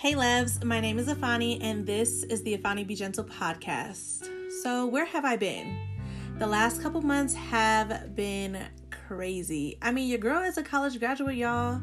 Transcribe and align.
Hey, 0.00 0.14
loves, 0.14 0.62
my 0.64 0.78
name 0.78 1.00
is 1.00 1.08
Iphannie, 1.08 1.58
and 1.60 1.84
this 1.84 2.22
is 2.22 2.44
the 2.44 2.56
Iphannie 2.56 2.86
Be 2.86 2.94
Gentle 2.94 3.24
podcast. 3.24 4.30
So, 4.62 4.86
where 4.86 5.04
have 5.04 5.24
I 5.24 5.34
been? 5.34 5.76
The 6.38 6.46
last 6.46 6.80
couple 6.80 7.02
months 7.02 7.34
have 7.34 8.14
been 8.14 8.64
crazy. 8.92 9.76
I 9.82 9.90
mean, 9.90 10.08
your 10.08 10.20
girl 10.20 10.40
is 10.44 10.56
a 10.56 10.62
college 10.62 11.00
graduate, 11.00 11.34
y'all. 11.34 11.80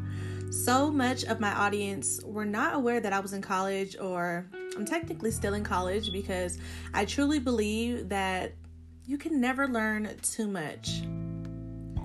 So 0.50 0.90
much 0.90 1.26
of 1.26 1.42
my 1.42 1.52
audience 1.52 2.22
were 2.24 2.46
not 2.46 2.76
aware 2.76 3.02
that 3.02 3.12
I 3.12 3.20
was 3.20 3.34
in 3.34 3.42
college, 3.42 3.98
or 4.00 4.48
I'm 4.78 4.86
technically 4.86 5.32
still 5.32 5.54
in 5.54 5.66
college 5.66 6.14
because 6.14 6.58
I 6.94 7.04
truly 7.04 7.40
believe 7.40 8.08
that 8.08 8.54
you 9.06 9.18
can 9.18 9.42
never 9.42 9.68
learn 9.68 10.16
too 10.22 10.48
much. 10.48 11.02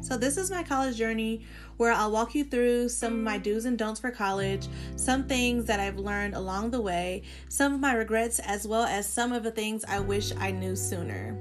So, 0.03 0.17
this 0.17 0.37
is 0.37 0.51
my 0.51 0.63
college 0.63 0.97
journey 0.97 1.43
where 1.77 1.93
I'll 1.93 2.11
walk 2.11 2.35
you 2.35 2.45
through 2.45 2.89
some 2.89 3.13
of 3.13 3.21
my 3.21 3.39
mm. 3.39 3.43
do's 3.43 3.65
and 3.65 3.79
don'ts 3.79 4.01
for 4.01 4.11
college, 4.11 4.67
some 4.97 5.25
things 5.25 5.67
that 5.67 5.81
I've 5.81 5.99
learned 5.99 6.35
along 6.35 6.71
the 6.71 6.81
way, 6.81 7.23
some 7.49 7.75
of 7.75 7.81
my 7.81 7.95
regrets, 7.95 8.39
as 8.41 8.67
well 8.67 8.85
as 8.85 9.07
some 9.07 9.33
of 9.33 9.43
the 9.43 9.51
things 9.51 9.85
I 9.87 10.01
wish 10.01 10.33
I 10.37 10.51
knew 10.51 10.75
sooner. 10.75 11.37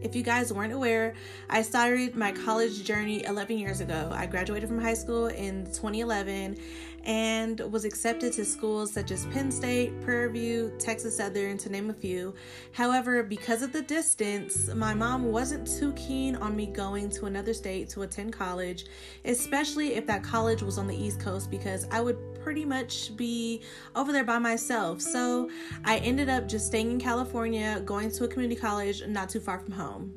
If 0.00 0.14
you 0.14 0.22
guys 0.22 0.52
weren't 0.52 0.72
aware, 0.72 1.14
I 1.50 1.62
started 1.62 2.14
my 2.14 2.30
college 2.30 2.84
journey 2.84 3.24
11 3.24 3.58
years 3.58 3.80
ago. 3.80 4.10
I 4.12 4.26
graduated 4.26 4.68
from 4.68 4.80
high 4.80 4.94
school 4.94 5.26
in 5.26 5.64
2011 5.66 6.56
and 7.04 7.60
was 7.72 7.84
accepted 7.84 8.32
to 8.34 8.44
schools 8.44 8.92
such 8.92 9.10
as 9.10 9.26
Penn 9.26 9.50
State, 9.50 10.00
Prairie 10.02 10.32
View, 10.32 10.72
Texas 10.78 11.16
Southern, 11.16 11.56
to 11.58 11.68
name 11.70 11.90
a 11.90 11.94
few. 11.94 12.34
However, 12.72 13.22
because 13.22 13.62
of 13.62 13.72
the 13.72 13.82
distance, 13.82 14.68
my 14.74 14.94
mom 14.94 15.32
wasn't 15.32 15.66
too 15.66 15.92
keen 15.94 16.36
on 16.36 16.54
me 16.54 16.66
going 16.66 17.10
to 17.10 17.26
another 17.26 17.54
state 17.54 17.88
to 17.90 18.02
attend 18.02 18.32
college, 18.32 18.86
especially 19.24 19.94
if 19.94 20.06
that 20.06 20.22
college 20.22 20.62
was 20.62 20.78
on 20.78 20.86
the 20.86 20.96
East 20.96 21.20
Coast, 21.20 21.50
because 21.50 21.86
I 21.90 22.00
would 22.00 22.18
pretty 22.42 22.64
much 22.64 23.16
be 23.16 23.62
over 23.94 24.12
there 24.12 24.24
by 24.24 24.38
myself. 24.38 25.00
So 25.00 25.50
I 25.84 25.98
ended 25.98 26.28
up 26.28 26.48
just 26.48 26.66
staying 26.66 26.90
in 26.90 27.00
California, 27.00 27.82
going 27.84 28.10
to 28.12 28.24
a 28.24 28.28
community 28.28 28.60
college 28.60 29.06
not 29.06 29.28
too 29.28 29.40
far 29.40 29.58
from 29.58 29.72
home. 29.72 30.14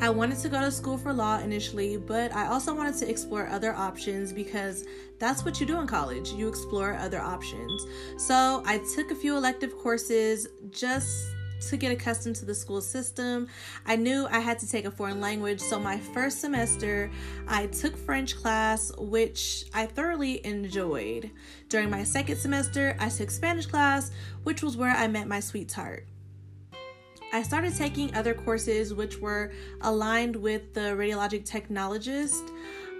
I 0.00 0.10
wanted 0.10 0.38
to 0.38 0.48
go 0.48 0.60
to 0.60 0.70
school 0.70 0.98
for 0.98 1.12
law 1.12 1.38
initially, 1.38 1.96
but 1.96 2.34
I 2.34 2.46
also 2.48 2.74
wanted 2.74 2.96
to 2.96 3.08
explore 3.08 3.46
other 3.48 3.74
options 3.74 4.32
because 4.32 4.84
that's 5.18 5.44
what 5.44 5.60
you 5.60 5.66
do 5.66 5.78
in 5.78 5.86
college. 5.86 6.32
You 6.32 6.48
explore 6.48 6.94
other 6.94 7.20
options. 7.20 7.86
So 8.18 8.62
I 8.66 8.80
took 8.94 9.10
a 9.10 9.14
few 9.14 9.36
elective 9.36 9.78
courses 9.78 10.48
just 10.70 11.26
to 11.68 11.76
get 11.76 11.92
accustomed 11.92 12.36
to 12.36 12.44
the 12.44 12.54
school 12.54 12.80
system. 12.80 13.48
I 13.86 13.96
knew 13.96 14.26
I 14.30 14.40
had 14.40 14.58
to 14.60 14.68
take 14.68 14.84
a 14.84 14.90
foreign 14.90 15.20
language, 15.20 15.60
so 15.60 15.78
my 15.78 15.98
first 15.98 16.40
semester 16.40 17.10
I 17.46 17.66
took 17.66 17.96
French 17.96 18.36
class, 18.36 18.92
which 18.98 19.66
I 19.72 19.86
thoroughly 19.86 20.44
enjoyed. 20.44 21.30
During 21.68 21.90
my 21.90 22.02
second 22.02 22.36
semester, 22.36 22.96
I 22.98 23.08
took 23.08 23.30
Spanish 23.30 23.66
class, 23.66 24.10
which 24.42 24.62
was 24.62 24.76
where 24.76 24.90
I 24.90 25.06
met 25.08 25.28
my 25.28 25.40
sweetheart. 25.40 26.06
I 27.34 27.42
started 27.42 27.74
taking 27.74 28.14
other 28.14 28.34
courses 28.34 28.92
which 28.92 29.18
were 29.18 29.52
aligned 29.80 30.36
with 30.36 30.74
the 30.74 30.80
radiologic 30.80 31.48
technologist. 31.48 32.50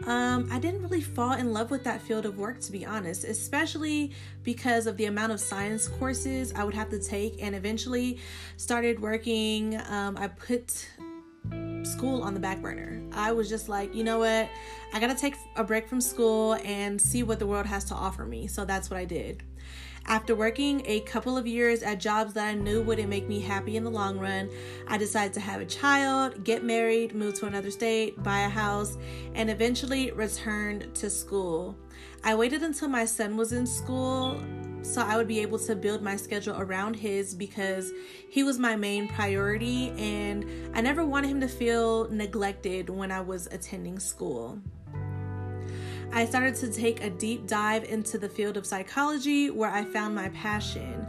Um, 0.07 0.49
I 0.51 0.59
didn't 0.59 0.83
really 0.83 1.03
fall 1.03 1.35
in 1.35 1.53
love 1.53 1.71
with 1.71 1.85
that 1.85 2.01
field 2.01 2.25
of 2.25 2.39
work, 2.39 2.59
to 2.61 2.73
be 2.73 2.87
honest, 2.87 3.25
especially 3.25 4.13
because 4.43 4.87
of 4.87 4.97
the 4.97 5.05
amount 5.05 5.33
of 5.33 5.39
science 5.39 5.87
courses 5.87 6.51
I 6.57 6.65
would 6.65 6.75
have 6.75 6.89
to 6.91 6.99
take, 6.99 7.43
and 7.43 7.55
eventually 7.55 8.19
started 8.57 8.99
working. 9.01 9.79
Um, 9.91 10.17
I 10.17 10.29
put 10.29 10.89
school 11.83 12.23
on 12.23 12.33
the 12.33 12.41
back 12.41 12.63
burner. 12.63 13.03
I 13.13 13.33
was 13.33 13.49
just 13.49 13.69
like, 13.69 13.95
you 13.95 14.03
know 14.03 14.21
what? 14.21 14.49
I 14.95 14.99
gotta 15.01 15.15
take 15.15 15.35
a 15.57 15.65
break 15.65 15.87
from 15.87 16.01
school 16.01 16.55
and 16.65 17.01
see 17.01 17.23
what 17.23 17.39
the 17.39 17.47
world 17.47 17.67
has 17.67 17.85
to 17.85 17.95
offer 17.95 18.25
me. 18.25 18.47
So 18.47 18.65
that's 18.65 18.89
what 18.91 18.99
I 18.99 19.05
did. 19.05 19.43
After 20.07 20.35
working 20.35 20.83
a 20.85 21.01
couple 21.01 21.37
of 21.37 21.47
years 21.47 21.83
at 21.83 22.01
jobs 22.01 22.35
that 22.35 22.49
I 22.49 22.55
knew 22.55 22.83
wouldn't 22.83 23.09
make 23.09 23.29
me 23.29 23.41
happy 23.41 23.77
in 23.77 23.85
the 23.85 23.91
long 23.91 24.19
run, 24.19 24.51
I 24.89 24.99
decided 24.99 25.33
to 25.35 25.41
have 25.41 25.61
a 25.61 25.67
child, 25.67 26.45
get 26.45 26.65
married, 26.65 27.15
move 27.15 27.35
to 27.35 27.47
another 27.47 27.71
state, 27.71 28.23
buy 28.23 28.41
a 28.41 28.49
house, 28.49 28.99
and 29.35 29.49
eventually 29.49 30.11
returned 30.11 30.95
to 30.97 31.09
school. 31.09 31.77
I 32.25 32.35
waited 32.35 32.63
until 32.63 32.89
my 32.89 33.05
son 33.05 33.37
was 33.37 33.53
in 33.53 33.67
school 33.67 34.41
so 34.83 35.01
I 35.01 35.17
would 35.17 35.29
be 35.29 35.39
able 35.41 35.61
to 35.61 35.77
build 35.77 36.03
my 36.03 36.17
schedule 36.17 36.61
around 36.61 36.95
his 36.95 37.35
because 37.35 37.93
he 38.29 38.43
was 38.43 38.59
my 38.59 38.75
main 38.75 39.07
priority 39.07 39.91
and 39.91 40.45
I 40.75 40.81
never 40.81 41.05
wanted 41.07 41.31
him 41.31 41.41
to 41.41 41.49
feel 41.49 42.09
neglected 42.11 42.91
when 42.91 43.13
I 43.13 43.21
was 43.21 43.47
attending 43.47 44.01
school. 44.01 44.59
I 46.15 46.27
started 46.27 46.55
to 46.57 46.71
take 46.71 47.03
a 47.03 47.09
deep 47.09 47.47
dive 47.47 47.85
into 47.85 48.19
the 48.19 48.29
field 48.29 48.59
of 48.59 48.67
psychology 48.67 49.49
where 49.49 49.71
I 49.71 49.83
found 49.83 50.15
my 50.15 50.29
passion. 50.29 51.07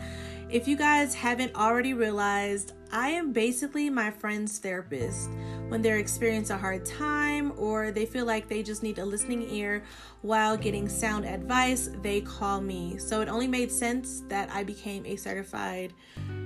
If 0.50 0.66
you 0.66 0.78
guys 0.78 1.14
haven't 1.14 1.54
already 1.56 1.94
realized, 1.94 2.72
I 2.90 3.10
am 3.10 3.34
basically 3.34 3.90
my 3.90 4.12
friend's 4.12 4.60
therapist. 4.60 5.30
When 5.68 5.82
they're 5.82 5.98
experiencing 5.98 6.56
a 6.56 6.60
hard 6.60 6.86
time 6.86 7.52
or 7.58 7.92
they 7.92 8.06
feel 8.06 8.26
like 8.26 8.48
they 8.48 8.64
just 8.64 8.82
need 8.82 8.98
a 8.98 9.04
listening 9.04 9.50
ear 9.50 9.84
while 10.22 10.56
getting 10.56 10.88
sound 10.88 11.26
advice, 11.26 11.90
they 12.02 12.22
call 12.22 12.62
me. 12.62 12.98
So 12.98 13.20
it 13.20 13.28
only 13.28 13.48
made 13.48 13.72
sense 13.72 14.24
that 14.30 14.50
I 14.52 14.64
became 14.64 15.06
a 15.06 15.18
certified 15.18 15.92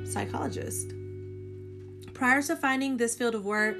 psychologist. 0.03 0.93
Prior 2.15 2.41
to 2.41 2.55
finding 2.55 2.97
this 2.97 3.15
field 3.15 3.35
of 3.35 3.45
work, 3.45 3.77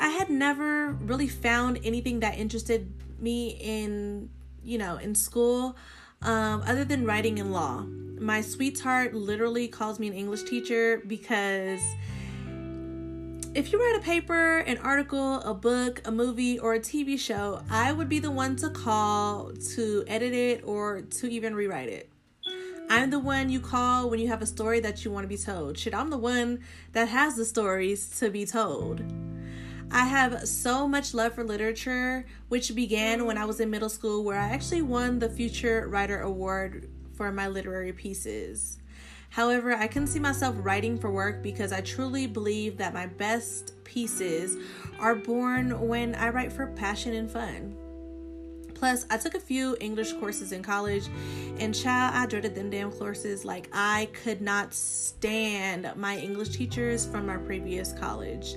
I 0.00 0.08
had 0.08 0.28
never 0.28 0.92
really 1.02 1.28
found 1.28 1.78
anything 1.84 2.18
that 2.20 2.36
interested 2.36 2.92
me 3.20 3.58
in 3.60 4.30
you 4.62 4.78
know 4.78 4.96
in 4.96 5.14
school 5.14 5.76
um, 6.22 6.62
other 6.66 6.84
than 6.84 7.04
writing 7.04 7.38
and 7.38 7.52
law 7.52 7.82
my 8.20 8.40
sweetheart 8.40 9.14
literally 9.14 9.68
calls 9.68 9.98
me 9.98 10.08
an 10.08 10.14
english 10.14 10.42
teacher 10.42 11.02
because 11.06 11.80
if 13.54 13.72
you 13.72 13.80
write 13.80 13.96
a 13.98 14.04
paper 14.04 14.58
an 14.58 14.78
article 14.78 15.40
a 15.40 15.54
book 15.54 16.00
a 16.06 16.10
movie 16.10 16.58
or 16.58 16.74
a 16.74 16.80
tv 16.80 17.18
show 17.18 17.62
i 17.70 17.92
would 17.92 18.08
be 18.08 18.18
the 18.18 18.30
one 18.30 18.56
to 18.56 18.68
call 18.70 19.52
to 19.74 20.04
edit 20.06 20.32
it 20.32 20.62
or 20.64 21.02
to 21.02 21.30
even 21.30 21.54
rewrite 21.54 21.88
it 21.88 22.10
I'm 22.90 23.10
the 23.10 23.18
one 23.18 23.50
you 23.50 23.60
call 23.60 24.08
when 24.08 24.18
you 24.18 24.28
have 24.28 24.40
a 24.40 24.46
story 24.46 24.80
that 24.80 25.04
you 25.04 25.10
want 25.10 25.24
to 25.24 25.28
be 25.28 25.36
told. 25.36 25.76
Shit, 25.76 25.92
I'm 25.92 26.08
the 26.08 26.16
one 26.16 26.60
that 26.92 27.08
has 27.08 27.36
the 27.36 27.44
stories 27.44 28.18
to 28.18 28.30
be 28.30 28.46
told. 28.46 29.02
I 29.90 30.04
have 30.04 30.46
so 30.46 30.86
much 30.86 31.14
love 31.14 31.34
for 31.34 31.44
literature, 31.44 32.26
which 32.48 32.74
began 32.74 33.24
when 33.24 33.38
I 33.38 33.46
was 33.46 33.58
in 33.58 33.70
middle 33.70 33.88
school, 33.88 34.22
where 34.22 34.38
I 34.38 34.48
actually 34.48 34.82
won 34.82 35.18
the 35.18 35.30
Future 35.30 35.88
Writer 35.88 36.20
Award 36.20 36.90
for 37.14 37.32
my 37.32 37.48
literary 37.48 37.92
pieces. 37.92 38.78
However, 39.30 39.74
I 39.74 39.88
couldn't 39.88 40.08
see 40.08 40.18
myself 40.18 40.56
writing 40.58 40.98
for 40.98 41.10
work 41.10 41.42
because 41.42 41.72
I 41.72 41.80
truly 41.80 42.26
believe 42.26 42.76
that 42.78 42.94
my 42.94 43.06
best 43.06 43.82
pieces 43.84 44.56
are 45.00 45.14
born 45.14 45.88
when 45.88 46.14
I 46.14 46.30
write 46.30 46.52
for 46.52 46.66
passion 46.66 47.14
and 47.14 47.30
fun. 47.30 47.74
Plus, 48.74 49.06
I 49.10 49.16
took 49.16 49.34
a 49.34 49.40
few 49.40 49.76
English 49.80 50.12
courses 50.14 50.52
in 50.52 50.62
college, 50.62 51.08
and 51.58 51.74
child, 51.74 52.14
I 52.14 52.26
dreaded 52.26 52.54
them 52.54 52.70
damn 52.70 52.92
courses. 52.92 53.44
Like, 53.44 53.68
I 53.72 54.08
could 54.22 54.40
not 54.40 54.72
stand 54.72 55.90
my 55.96 56.16
English 56.16 56.50
teachers 56.50 57.04
from 57.04 57.26
my 57.26 57.38
previous 57.38 57.92
college. 57.92 58.54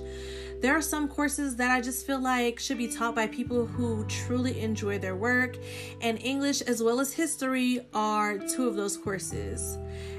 There 0.62 0.76
are 0.76 0.80
some 0.80 1.08
courses 1.08 1.56
that 1.56 1.72
I 1.72 1.80
just 1.80 2.06
feel 2.06 2.20
like 2.20 2.60
should 2.60 2.78
be 2.78 2.86
taught 2.86 3.16
by 3.16 3.26
people 3.26 3.66
who 3.66 4.04
truly 4.04 4.60
enjoy 4.60 4.96
their 4.96 5.16
work, 5.16 5.56
and 6.00 6.22
English 6.22 6.60
as 6.62 6.80
well 6.80 7.00
as 7.00 7.12
history 7.12 7.84
are 7.92 8.38
two 8.38 8.68
of 8.68 8.76
those 8.76 8.96
courses. 8.96 9.76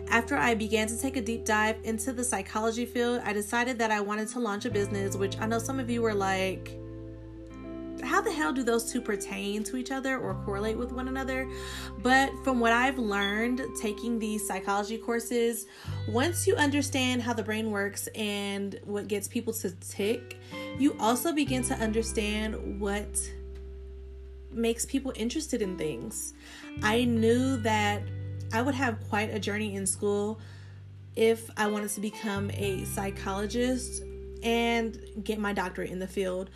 After 0.09 0.36
I 0.36 0.54
began 0.54 0.88
to 0.88 1.00
take 1.00 1.16
a 1.16 1.22
deep 1.22 1.46
dive 1.46 1.78
into 1.86 2.12
the 2.12 2.26
psychology 2.26 2.86
field, 2.86 3.22
I 3.24 3.31
decided 3.31 3.80
that 3.80 3.90
I 3.90 4.01
wanted 4.01 4.28
to 4.31 4.42
launch 4.42 4.66
a 4.66 4.69
business, 4.69 5.16
which 5.16 5.40
I 5.40 5.45
know 5.45 5.60
some 5.60 5.80
of 5.80 5.90
you 5.90 6.01
were 6.01 6.13
like, 6.13 6.78
how 8.06 8.22
the 8.22 8.32
hell 8.32 8.54
do 8.54 8.64
those 8.64 8.92
two 8.92 9.02
pertain 9.02 9.64
to 9.66 9.78
each 9.78 9.92
other 9.92 10.18
or 10.18 10.36
correlate 10.46 10.78
with 10.78 10.92
one 10.92 11.08
another? 11.08 11.50
But 12.02 12.32
from 12.44 12.60
what 12.60 12.72
I've 12.72 12.98
learned 12.98 13.62
taking 13.82 14.20
these 14.20 14.48
psychology 14.48 14.98
courses, 14.98 15.66
once 16.08 16.46
you 16.48 16.56
understand 16.56 17.22
how 17.22 17.34
the 17.34 17.44
brain 17.44 17.72
works 17.72 18.08
and 18.16 18.80
what 18.84 19.08
gets 19.08 19.28
people 19.28 19.54
to 19.54 19.72
tick, 19.72 20.40
you 20.78 20.96
also 21.00 21.34
begin 21.34 21.64
to 21.64 21.76
understand 21.76 22.80
what 22.80 23.20
makes 24.52 24.86
people 24.86 25.12
interested 25.16 25.62
in 25.62 25.78
things. 25.78 26.34
I 26.82 27.06
knew 27.06 27.58
that 27.58 28.04
I 28.54 28.62
would 28.62 28.76
have 28.76 29.00
quite 29.10 29.34
a 29.34 29.40
journey 29.40 29.76
in 29.76 29.86
school 29.86 30.40
if 31.16 31.50
I 31.58 31.68
wanted 31.68 31.90
to 31.92 32.02
become 32.02 32.52
a 32.52 32.86
psychologist 32.86 34.04
and 34.44 35.00
get 35.24 35.40
my 35.40 35.54
doctorate 35.54 35.90
in 35.90 36.00
the 36.00 36.08
field. 36.08 36.50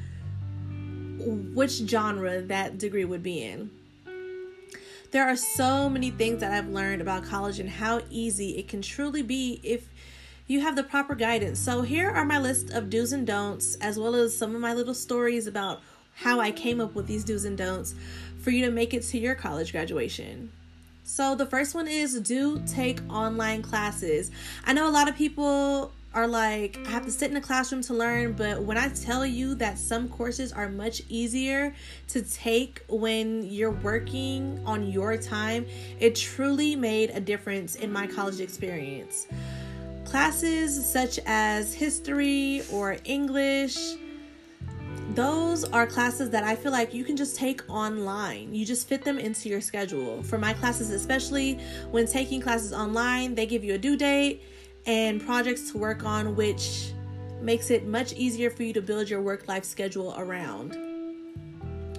which 1.18 1.72
genre 1.72 2.40
that 2.42 2.78
degree 2.78 3.04
would 3.04 3.22
be 3.22 3.42
in. 3.42 3.70
There 5.12 5.28
are 5.28 5.36
so 5.36 5.90
many 5.90 6.10
things 6.10 6.40
that 6.40 6.52
I've 6.52 6.70
learned 6.70 7.02
about 7.02 7.22
college 7.22 7.60
and 7.60 7.68
how 7.68 8.00
easy 8.08 8.56
it 8.56 8.66
can 8.66 8.80
truly 8.80 9.20
be 9.20 9.60
if 9.62 9.90
you 10.46 10.60
have 10.62 10.74
the 10.74 10.82
proper 10.82 11.14
guidance. 11.14 11.60
So, 11.60 11.82
here 11.82 12.08
are 12.08 12.24
my 12.24 12.38
list 12.38 12.70
of 12.70 12.88
do's 12.88 13.12
and 13.12 13.26
don'ts, 13.26 13.74
as 13.82 13.98
well 13.98 14.14
as 14.14 14.34
some 14.34 14.54
of 14.54 14.62
my 14.62 14.72
little 14.72 14.94
stories 14.94 15.46
about 15.46 15.82
how 16.14 16.40
I 16.40 16.50
came 16.50 16.80
up 16.80 16.94
with 16.94 17.08
these 17.08 17.24
do's 17.24 17.44
and 17.44 17.58
don'ts 17.58 17.94
for 18.40 18.48
you 18.48 18.64
to 18.64 18.72
make 18.72 18.94
it 18.94 19.02
to 19.02 19.18
your 19.18 19.34
college 19.34 19.70
graduation. 19.70 20.50
So, 21.04 21.34
the 21.34 21.44
first 21.44 21.74
one 21.74 21.88
is 21.88 22.18
do 22.18 22.62
take 22.66 23.00
online 23.10 23.60
classes. 23.60 24.30
I 24.64 24.72
know 24.72 24.88
a 24.88 24.90
lot 24.90 25.10
of 25.10 25.14
people 25.14 25.92
are 26.14 26.26
like, 26.26 26.78
I 26.86 26.90
have 26.90 27.04
to 27.06 27.10
sit 27.10 27.30
in 27.30 27.36
a 27.36 27.40
classroom 27.40 27.82
to 27.82 27.94
learn, 27.94 28.32
but 28.32 28.62
when 28.62 28.76
I 28.76 28.88
tell 28.88 29.24
you 29.24 29.54
that 29.56 29.78
some 29.78 30.08
courses 30.08 30.52
are 30.52 30.68
much 30.68 31.02
easier 31.08 31.74
to 32.08 32.22
take 32.22 32.82
when 32.88 33.42
you're 33.42 33.70
working 33.70 34.62
on 34.66 34.90
your 34.90 35.16
time, 35.16 35.66
it 36.00 36.14
truly 36.14 36.76
made 36.76 37.10
a 37.10 37.20
difference 37.20 37.76
in 37.76 37.92
my 37.92 38.06
college 38.06 38.40
experience. 38.40 39.26
Classes 40.04 40.84
such 40.84 41.18
as 41.24 41.72
history 41.72 42.62
or 42.70 42.98
English, 43.04 43.96
those 45.14 45.64
are 45.64 45.86
classes 45.86 46.30
that 46.30 46.44
I 46.44 46.56
feel 46.56 46.72
like 46.72 46.94
you 46.94 47.04
can 47.04 47.16
just 47.16 47.36
take 47.36 47.62
online. 47.68 48.54
You 48.54 48.64
just 48.64 48.88
fit 48.88 49.04
them 49.04 49.18
into 49.18 49.48
your 49.48 49.60
schedule. 49.60 50.22
For 50.22 50.38
my 50.38 50.54
classes, 50.54 50.90
especially 50.90 51.58
when 51.90 52.06
taking 52.06 52.40
classes 52.40 52.72
online, 52.72 53.34
they 53.34 53.46
give 53.46 53.62
you 53.62 53.74
a 53.74 53.78
due 53.78 53.96
date 53.96 54.42
and 54.86 55.24
projects 55.24 55.70
to 55.70 55.78
work 55.78 56.04
on, 56.04 56.36
which 56.36 56.92
makes 57.40 57.70
it 57.70 57.86
much 57.86 58.12
easier 58.14 58.50
for 58.50 58.62
you 58.62 58.72
to 58.72 58.82
build 58.82 59.08
your 59.10 59.20
work 59.20 59.48
life 59.48 59.64
schedule 59.64 60.14
around. 60.16 60.76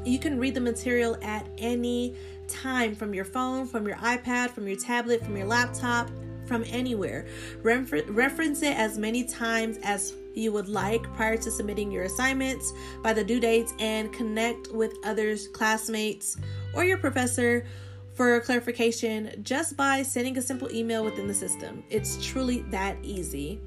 You 0.05 0.19
can 0.19 0.37
read 0.37 0.53
the 0.53 0.61
material 0.61 1.17
at 1.21 1.47
any 1.57 2.15
time 2.47 2.95
from 2.95 3.13
your 3.13 3.25
phone, 3.25 3.67
from 3.67 3.87
your 3.87 3.95
iPad, 3.97 4.51
from 4.51 4.67
your 4.67 4.77
tablet, 4.77 5.23
from 5.23 5.37
your 5.37 5.47
laptop, 5.47 6.09
from 6.45 6.63
anywhere. 6.67 7.25
Refer- 7.61 8.03
reference 8.07 8.61
it 8.63 8.77
as 8.77 8.97
many 8.97 9.23
times 9.23 9.77
as 9.83 10.13
you 10.35 10.51
would 10.51 10.67
like 10.67 11.03
prior 11.13 11.37
to 11.37 11.51
submitting 11.51 11.91
your 11.91 12.03
assignments 12.03 12.73
by 13.01 13.13
the 13.13 13.23
due 13.23 13.39
dates 13.39 13.73
and 13.79 14.11
connect 14.11 14.71
with 14.73 14.93
others, 15.05 15.47
classmates, 15.47 16.37
or 16.73 16.83
your 16.83 16.97
professor 16.97 17.65
for 18.13 18.39
clarification 18.41 19.41
just 19.43 19.75
by 19.75 20.03
sending 20.03 20.37
a 20.37 20.41
simple 20.41 20.71
email 20.71 21.03
within 21.03 21.27
the 21.27 21.33
system. 21.33 21.83
It's 21.89 22.23
truly 22.25 22.61
that 22.69 22.97
easy. 23.03 23.59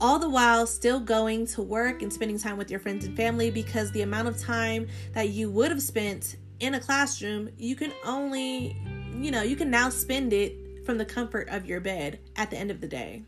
All 0.00 0.18
the 0.18 0.28
while 0.28 0.66
still 0.66 1.00
going 1.00 1.46
to 1.48 1.62
work 1.62 2.02
and 2.02 2.12
spending 2.12 2.38
time 2.38 2.58
with 2.58 2.70
your 2.70 2.80
friends 2.80 3.04
and 3.06 3.16
family 3.16 3.50
because 3.50 3.90
the 3.92 4.02
amount 4.02 4.28
of 4.28 4.38
time 4.38 4.88
that 5.14 5.30
you 5.30 5.50
would 5.50 5.70
have 5.70 5.80
spent 5.80 6.36
in 6.60 6.74
a 6.74 6.80
classroom, 6.80 7.48
you 7.58 7.76
can 7.76 7.92
only, 8.04 8.76
you 9.18 9.30
know, 9.30 9.42
you 9.42 9.56
can 9.56 9.70
now 9.70 9.88
spend 9.88 10.32
it 10.32 10.84
from 10.84 10.98
the 10.98 11.04
comfort 11.04 11.48
of 11.48 11.66
your 11.66 11.80
bed 11.80 12.18
at 12.36 12.50
the 12.50 12.56
end 12.56 12.70
of 12.70 12.80
the 12.80 12.88
day. 12.88 13.22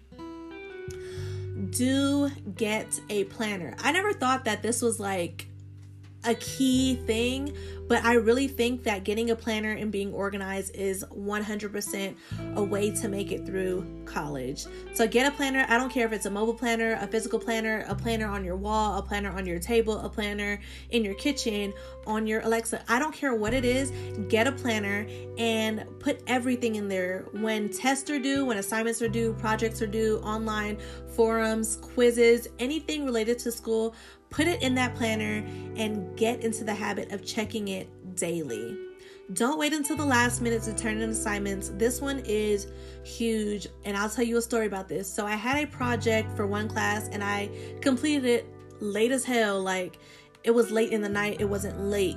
Do 1.71 2.31
get 2.55 3.01
a 3.09 3.25
planner. 3.25 3.75
I 3.81 3.91
never 3.93 4.13
thought 4.13 4.45
that 4.45 4.63
this 4.63 4.81
was 4.81 5.01
like 5.01 5.48
a 6.29 6.35
key 6.35 6.97
thing, 7.07 7.57
but 7.89 8.05
I 8.05 8.15
really 8.15 8.49
think 8.49 8.83
that 8.83 9.05
getting 9.05 9.31
a 9.31 9.37
planner 9.37 9.73
and 9.73 9.91
being 9.91 10.13
organized 10.13 10.77
is 10.77 11.03
100% 11.05 12.17
a 12.55 12.63
way 12.63 12.91
to 12.91 13.09
make 13.09 13.33
it 13.33 13.47
through 13.47 13.87
college. 14.05 14.67
So 14.93 15.09
get 15.09 15.27
a 15.27 15.35
planner. 15.35 15.65
I 15.71 15.79
don't 15.79 15.91
care 15.91 16.07
if 16.07 16.13
it's 16.13 16.27
a 16.27 16.31
mobile 16.31 16.53
planner, 16.53 16.99
a 17.01 17.07
physical 17.07 17.39
planner, 17.39 17.87
a 17.89 17.95
planner 17.95 18.27
on 18.27 18.45
your 18.45 18.57
wall, 18.57 18.99
a 18.99 19.03
planner 19.03 19.31
on 19.31 19.47
your 19.47 19.59
table, 19.59 20.01
a 20.01 20.09
planner 20.11 20.61
in 20.91 21.03
your 21.03 21.15
kitchen, 21.15 21.73
on 22.07 22.27
your 22.27 22.41
Alexa. 22.41 22.85
I 22.89 22.99
don't 22.99 23.15
care 23.15 23.35
what 23.35 23.55
it 23.55 23.65
is. 23.65 23.91
Get 24.29 24.47
a 24.47 24.53
planner 24.53 25.07
and 25.39 25.87
put 25.99 26.21
everything 26.27 26.77
in 26.77 26.89
there. 26.89 27.27
When 27.33 27.71
tests 27.71 28.11
are 28.11 28.19
due, 28.19 28.45
when 28.45 28.59
assignments 28.59 29.01
are 29.01 29.09
due, 29.09 29.33
projects 29.35 29.81
are 29.81 29.87
due, 29.87 30.19
online 30.19 30.79
forums, 31.19 31.77
quizzes, 31.77 32.47
anything 32.61 33.05
related 33.05 33.41
to 33.41 33.51
school, 33.51 33.95
Put 34.31 34.47
it 34.47 34.63
in 34.63 34.75
that 34.75 34.95
planner 34.95 35.45
and 35.77 36.17
get 36.17 36.45
into 36.45 36.65
the 36.65 36.75
habit 36.75 37.13
of 37.13 37.25
checking 37.25 37.69
it 37.69 37.89
daily. 38.17 38.77
Don't 39.33 39.59
wait 39.59 39.73
until 39.73 39.97
the 39.97 40.05
last 40.05 40.41
minute 40.41 40.63
to 40.63 40.75
turn 40.75 41.01
in 41.01 41.11
assignments. 41.11 41.71
This 41.75 42.01
one 42.01 42.21
is 42.25 42.67
huge, 43.05 43.67
and 43.85 43.97
I'll 43.97 44.09
tell 44.09 44.25
you 44.25 44.39
a 44.39 44.43
story 44.43 44.67
about 44.67 44.89
this. 44.89 45.13
So, 45.13 45.27
I 45.27 45.35
had 45.35 45.63
a 45.63 45.67
project 45.67 46.35
for 46.35 46.47
one 46.47 46.69
class 46.69 47.09
and 47.13 47.23
I 47.23 47.51
completed 47.81 48.25
it 48.25 48.47
late 48.81 49.13
as 49.13 49.25
hell. 49.25 49.61
Like, 49.63 49.99
it 50.45 50.51
was 50.51 50.71
late 50.71 50.93
in 50.93 51.03
the 51.03 51.09
night, 51.09 51.41
it 51.41 51.49
wasn't 51.49 51.79
late 51.81 52.17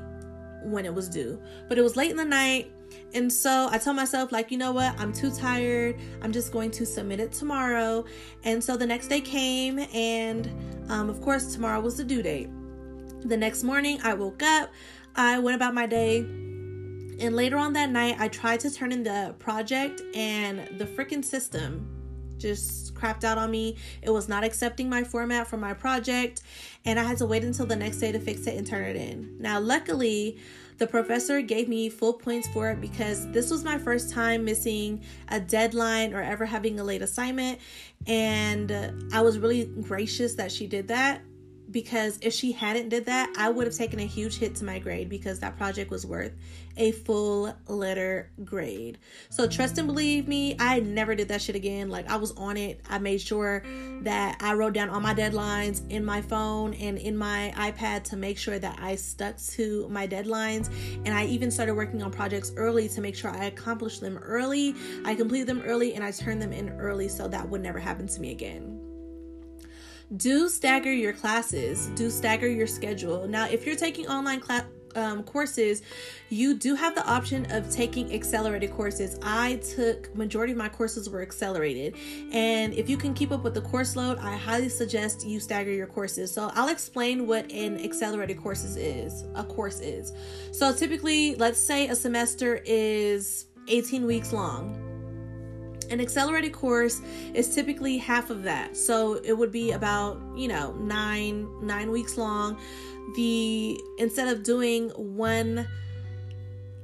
when 0.63 0.85
it 0.85 0.93
was 0.93 1.09
due, 1.09 1.41
but 1.67 1.77
it 1.77 1.81
was 1.81 1.97
late 1.97 2.11
in 2.11 2.17
the 2.17 2.25
night 2.25 2.71
and 3.13 3.31
so 3.31 3.67
I 3.71 3.77
told 3.77 3.95
myself, 3.95 4.31
like, 4.31 4.51
you 4.51 4.57
know 4.57 4.71
what? 4.71 4.97
I'm 4.99 5.11
too 5.11 5.31
tired. 5.31 5.99
I'm 6.21 6.31
just 6.31 6.51
going 6.51 6.71
to 6.71 6.85
submit 6.85 7.19
it 7.19 7.31
tomorrow. 7.31 8.05
And 8.43 8.63
so 8.63 8.77
the 8.77 8.85
next 8.85 9.07
day 9.07 9.21
came, 9.21 9.79
and 9.93 10.49
um, 10.89 11.09
of 11.09 11.21
course, 11.21 11.53
tomorrow 11.53 11.79
was 11.81 11.97
the 11.97 12.03
due 12.03 12.21
date. 12.21 12.49
The 13.23 13.37
next 13.37 13.63
morning, 13.63 13.99
I 14.03 14.13
woke 14.13 14.41
up, 14.41 14.71
I 15.15 15.39
went 15.39 15.55
about 15.55 15.73
my 15.73 15.85
day, 15.85 16.19
and 16.19 17.35
later 17.35 17.57
on 17.57 17.73
that 17.73 17.91
night, 17.91 18.15
I 18.17 18.29
tried 18.29 18.61
to 18.61 18.71
turn 18.71 18.91
in 18.91 19.03
the 19.03 19.35
project, 19.37 20.01
and 20.15 20.79
the 20.79 20.85
freaking 20.85 21.23
system 21.23 21.87
just 22.39 22.95
crapped 22.95 23.23
out 23.23 23.37
on 23.37 23.51
me. 23.51 23.77
It 24.01 24.09
was 24.09 24.27
not 24.27 24.43
accepting 24.43 24.89
my 24.89 25.03
format 25.03 25.47
for 25.47 25.57
my 25.57 25.73
project, 25.73 26.41
and 26.85 26.99
I 26.99 27.03
had 27.03 27.17
to 27.17 27.27
wait 27.27 27.43
until 27.43 27.67
the 27.67 27.75
next 27.75 27.97
day 27.97 28.11
to 28.11 28.19
fix 28.19 28.47
it 28.47 28.57
and 28.57 28.65
turn 28.65 28.83
it 28.85 28.95
in. 28.95 29.37
Now, 29.39 29.59
luckily, 29.59 30.39
the 30.81 30.87
professor 30.87 31.43
gave 31.43 31.69
me 31.69 31.89
full 31.89 32.11
points 32.11 32.47
for 32.47 32.71
it 32.71 32.81
because 32.81 33.29
this 33.31 33.51
was 33.51 33.63
my 33.63 33.77
first 33.77 34.11
time 34.11 34.43
missing 34.43 34.99
a 35.27 35.39
deadline 35.39 36.11
or 36.11 36.23
ever 36.23 36.43
having 36.43 36.79
a 36.79 36.83
late 36.83 37.03
assignment. 37.03 37.59
And 38.07 38.71
I 39.13 39.21
was 39.21 39.37
really 39.37 39.65
gracious 39.65 40.33
that 40.35 40.51
she 40.51 40.65
did 40.65 40.87
that 40.87 41.21
because 41.71 42.19
if 42.21 42.33
she 42.33 42.51
hadn't 42.51 42.89
did 42.89 43.05
that, 43.05 43.33
I 43.37 43.49
would 43.49 43.65
have 43.65 43.75
taken 43.75 43.99
a 43.99 44.05
huge 44.05 44.37
hit 44.37 44.55
to 44.55 44.65
my 44.65 44.79
grade 44.79 45.09
because 45.09 45.39
that 45.39 45.57
project 45.57 45.89
was 45.89 46.05
worth 46.05 46.33
a 46.77 46.91
full 46.91 47.53
letter 47.67 48.29
grade. 48.43 48.97
So 49.29 49.47
trust 49.47 49.77
and 49.77 49.87
believe 49.87 50.27
me, 50.27 50.55
I 50.59 50.79
never 50.79 51.15
did 51.15 51.27
that 51.29 51.41
shit 51.41 51.55
again. 51.55 51.89
Like 51.89 52.09
I 52.09 52.15
was 52.15 52.31
on 52.31 52.57
it. 52.57 52.81
I 52.89 52.99
made 52.99 53.21
sure 53.21 53.63
that 54.01 54.37
I 54.41 54.53
wrote 54.53 54.73
down 54.73 54.89
all 54.89 54.99
my 54.99 55.13
deadlines 55.13 55.87
in 55.89 56.03
my 56.03 56.21
phone 56.21 56.73
and 56.75 56.97
in 56.97 57.17
my 57.17 57.53
iPad 57.55 58.03
to 58.05 58.17
make 58.17 58.37
sure 58.37 58.59
that 58.59 58.79
I 58.81 58.95
stuck 58.95 59.37
to 59.37 59.87
my 59.89 60.07
deadlines. 60.07 60.69
And 61.05 61.13
I 61.13 61.25
even 61.25 61.51
started 61.51 61.75
working 61.75 62.01
on 62.03 62.11
projects 62.11 62.51
early 62.55 62.89
to 62.89 63.01
make 63.01 63.15
sure 63.15 63.31
I 63.31 63.45
accomplished 63.45 64.01
them 64.01 64.17
early. 64.17 64.75
I 65.05 65.15
completed 65.15 65.47
them 65.47 65.61
early 65.65 65.93
and 65.93 66.03
I 66.03 66.11
turned 66.11 66.41
them 66.41 66.53
in 66.53 66.69
early 66.69 67.07
so 67.07 67.27
that 67.27 67.47
would 67.47 67.61
never 67.61 67.79
happen 67.79 68.07
to 68.07 68.21
me 68.21 68.31
again 68.31 68.90
do 70.17 70.49
stagger 70.49 70.91
your 70.91 71.13
classes 71.13 71.87
do 71.95 72.09
stagger 72.09 72.47
your 72.47 72.67
schedule 72.67 73.27
now 73.27 73.47
if 73.47 73.65
you're 73.65 73.75
taking 73.75 74.07
online 74.07 74.41
um, 74.95 75.23
courses, 75.23 75.81
you 76.29 76.55
do 76.55 76.75
have 76.75 76.95
the 76.95 77.05
option 77.07 77.49
of 77.51 77.69
taking 77.69 78.13
accelerated 78.13 78.71
courses. 78.71 79.17
I 79.21 79.55
took 79.75 80.13
majority 80.15 80.51
of 80.53 80.57
my 80.57 80.69
courses 80.69 81.09
were 81.09 81.21
accelerated, 81.21 81.95
and 82.31 82.73
if 82.73 82.89
you 82.89 82.97
can 82.97 83.13
keep 83.13 83.31
up 83.31 83.43
with 83.43 83.53
the 83.53 83.61
course 83.61 83.95
load, 83.95 84.17
I 84.19 84.35
highly 84.35 84.69
suggest 84.69 85.25
you 85.25 85.39
stagger 85.39 85.71
your 85.71 85.87
courses. 85.87 86.33
So 86.33 86.51
I'll 86.55 86.69
explain 86.69 87.27
what 87.27 87.51
an 87.51 87.83
accelerated 87.83 88.41
courses 88.41 88.75
is. 88.77 89.25
A 89.35 89.43
course 89.43 89.79
is. 89.79 90.13
So 90.51 90.73
typically, 90.73 91.35
let's 91.35 91.59
say 91.59 91.87
a 91.87 91.95
semester 91.95 92.61
is 92.65 93.47
18 93.67 94.05
weeks 94.05 94.33
long 94.33 94.90
an 95.91 96.01
accelerated 96.01 96.53
course 96.53 97.01
is 97.33 97.53
typically 97.53 97.97
half 97.97 98.29
of 98.29 98.43
that. 98.43 98.75
So 98.77 99.15
it 99.23 99.33
would 99.33 99.51
be 99.51 99.71
about, 99.71 100.19
you 100.35 100.47
know, 100.47 100.73
9 100.73 101.65
9 101.65 101.91
weeks 101.91 102.17
long. 102.17 102.57
The 103.15 103.79
instead 103.97 104.27
of 104.27 104.43
doing 104.43 104.89
one 104.89 105.67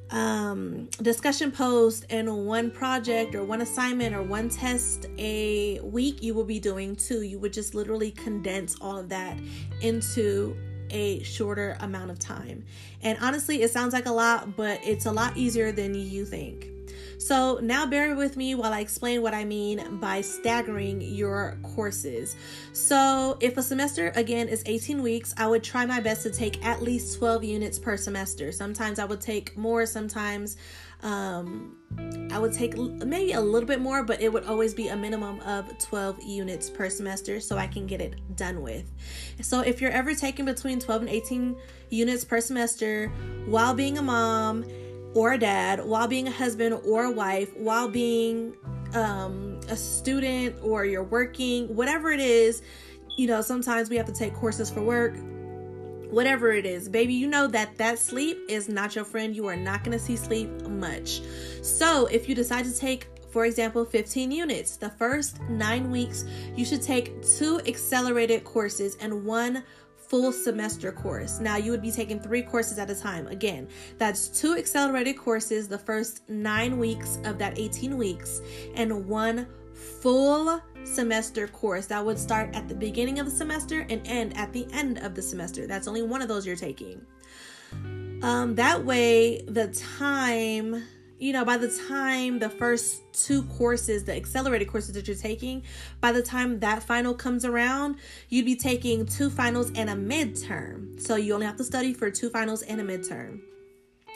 um, 0.09 0.89
discussion 1.01 1.51
post 1.51 2.05
and 2.09 2.45
one 2.45 2.71
project 2.71 3.35
or 3.35 3.43
one 3.43 3.61
assignment 3.61 4.15
or 4.15 4.23
one 4.23 4.49
test 4.49 5.07
a 5.17 5.79
week, 5.81 6.21
you 6.21 6.33
will 6.33 6.45
be 6.45 6.59
doing 6.59 6.95
two. 6.95 7.21
You 7.21 7.39
would 7.39 7.53
just 7.53 7.75
literally 7.75 8.11
condense 8.11 8.77
all 8.79 8.97
of 8.97 9.09
that 9.09 9.37
into 9.81 10.55
a 10.89 11.21
shorter 11.23 11.75
amount 11.81 12.11
of 12.11 12.19
time. 12.19 12.63
And 13.01 13.17
honestly, 13.21 13.61
it 13.61 13.71
sounds 13.71 13.93
like 13.93 14.05
a 14.05 14.11
lot, 14.11 14.55
but 14.55 14.79
it's 14.83 15.05
a 15.05 15.11
lot 15.11 15.35
easier 15.35 15.71
than 15.71 15.93
you 15.93 16.25
think. 16.25 16.67
So 17.17 17.59
now 17.61 17.85
bear 17.85 18.15
with 18.15 18.37
me 18.37 18.55
while 18.55 18.73
I 18.73 18.79
explain 18.79 19.21
what 19.21 19.33
I 19.33 19.43
mean 19.43 19.97
by 19.99 20.21
staggering 20.21 21.01
your 21.01 21.57
courses. 21.63 22.35
So 22.73 23.37
if 23.39 23.57
a 23.57 23.63
semester 23.63 24.11
again 24.15 24.47
is 24.47 24.63
18 24.65 25.01
weeks, 25.01 25.33
I 25.37 25.47
would 25.47 25.63
try 25.63 25.85
my 25.85 25.99
best 25.99 26.23
to 26.23 26.31
take 26.31 26.63
at 26.65 26.81
least 26.81 27.17
12 27.17 27.43
units 27.43 27.79
per 27.79 27.97
semester. 27.97 28.51
Sometimes 28.51 28.99
I 28.99 29.05
would 29.05 29.21
take 29.21 29.57
more, 29.57 29.85
sometimes 29.85 30.57
um, 31.03 31.75
I 32.31 32.39
would 32.39 32.53
take 32.53 32.77
maybe 32.77 33.33
a 33.33 33.41
little 33.41 33.67
bit 33.67 33.81
more, 33.81 34.03
but 34.03 34.21
it 34.21 34.31
would 34.31 34.45
always 34.45 34.73
be 34.73 34.87
a 34.89 34.95
minimum 34.95 35.39
of 35.41 35.77
12 35.79 36.23
units 36.23 36.69
per 36.69 36.89
semester 36.89 37.39
so 37.39 37.57
I 37.57 37.67
can 37.67 37.87
get 37.87 38.01
it 38.01 38.35
done 38.35 38.61
with. 38.61 38.91
So 39.41 39.61
if 39.61 39.81
you're 39.81 39.91
ever 39.91 40.13
taking 40.13 40.45
between 40.45 40.79
12 40.79 41.01
and 41.01 41.09
18 41.09 41.55
units 41.89 42.23
per 42.23 42.41
semester 42.41 43.11
while 43.45 43.73
being 43.73 43.97
a 43.97 44.01
mom, 44.01 44.65
or 45.13 45.33
a 45.33 45.37
dad, 45.37 45.85
while 45.85 46.07
being 46.07 46.27
a 46.27 46.31
husband 46.31 46.79
or 46.85 47.05
a 47.05 47.11
wife, 47.11 47.55
while 47.55 47.89
being 47.89 48.55
um, 48.93 49.59
a 49.69 49.75
student 49.75 50.55
or 50.61 50.85
you're 50.85 51.03
working, 51.03 51.75
whatever 51.75 52.11
it 52.11 52.19
is, 52.19 52.61
you 53.17 53.27
know, 53.27 53.41
sometimes 53.41 53.89
we 53.89 53.97
have 53.97 54.05
to 54.05 54.13
take 54.13 54.33
courses 54.33 54.69
for 54.69 54.81
work. 54.81 55.15
Whatever 56.09 56.51
it 56.51 56.65
is, 56.65 56.87
baby, 56.87 57.15
you 57.15 57.27
know 57.27 57.47
that 57.47 57.77
that 57.77 57.99
sleep 57.99 58.37
is 58.47 58.69
not 58.69 58.95
your 58.95 59.03
friend. 59.03 59.35
You 59.35 59.47
are 59.47 59.57
not 59.57 59.83
going 59.83 59.97
to 59.97 60.01
see 60.01 60.15
sleep 60.15 60.49
much. 60.61 61.21
So, 61.61 62.05
if 62.05 62.29
you 62.29 62.35
decide 62.35 62.63
to 62.63 62.73
take 62.73 63.07
for 63.29 63.45
example, 63.45 63.85
15 63.85 64.31
units. 64.31 64.77
The 64.77 64.89
first 64.89 65.39
nine 65.49 65.91
weeks, 65.91 66.25
you 66.55 66.65
should 66.65 66.81
take 66.81 67.21
two 67.21 67.59
accelerated 67.67 68.43
courses 68.43 68.97
and 68.99 69.25
one 69.25 69.63
full 70.07 70.31
semester 70.31 70.91
course. 70.91 71.39
Now, 71.39 71.57
you 71.57 71.71
would 71.71 71.81
be 71.81 71.91
taking 71.91 72.19
three 72.19 72.41
courses 72.41 72.79
at 72.79 72.89
a 72.89 72.95
time. 72.95 73.27
Again, 73.27 73.67
that's 73.97 74.27
two 74.27 74.57
accelerated 74.57 75.17
courses 75.17 75.67
the 75.67 75.77
first 75.77 76.27
nine 76.29 76.77
weeks 76.77 77.19
of 77.25 77.37
that 77.39 77.57
18 77.57 77.97
weeks, 77.97 78.41
and 78.75 79.07
one 79.07 79.47
full 80.01 80.61
semester 80.83 81.47
course 81.47 81.85
that 81.87 82.03
would 82.03 82.17
start 82.17 82.55
at 82.55 82.67
the 82.67 82.75
beginning 82.75 83.19
of 83.19 83.25
the 83.25 83.31
semester 83.31 83.85
and 83.89 84.01
end 84.07 84.35
at 84.37 84.53
the 84.53 84.65
end 84.71 84.97
of 84.99 85.15
the 85.15 85.21
semester. 85.21 85.67
That's 85.67 85.87
only 85.87 86.01
one 86.01 86.21
of 86.21 86.27
those 86.27 86.47
you're 86.47 86.55
taking. 86.55 87.05
Um, 88.23 88.55
that 88.55 88.83
way, 88.83 89.41
the 89.43 89.67
time 89.97 90.83
you 91.19 91.33
know, 91.33 91.43
by 91.43 91.57
the 91.57 91.69
time 91.87 92.39
the 92.39 92.49
first 92.49 93.01
two 93.11 93.43
courses, 93.43 94.03
the 94.03 94.15
accelerated 94.15 94.67
courses 94.67 94.93
that 94.93 95.07
you're 95.07 95.17
taking, 95.17 95.63
by 95.99 96.11
the 96.11 96.21
time 96.21 96.59
that 96.59 96.83
final 96.83 97.13
comes 97.13 97.43
around, 97.43 97.97
you'd 98.29 98.45
be 98.45 98.55
taking 98.55 99.05
two 99.05 99.29
finals 99.29 99.71
and 99.75 99.89
a 99.89 99.93
midterm. 99.93 100.99
So 100.99 101.15
you 101.15 101.33
only 101.33 101.45
have 101.45 101.57
to 101.57 101.63
study 101.63 101.93
for 101.93 102.11
two 102.11 102.29
finals 102.29 102.61
and 102.61 102.79
a 102.79 102.83
midterm. 102.83 103.41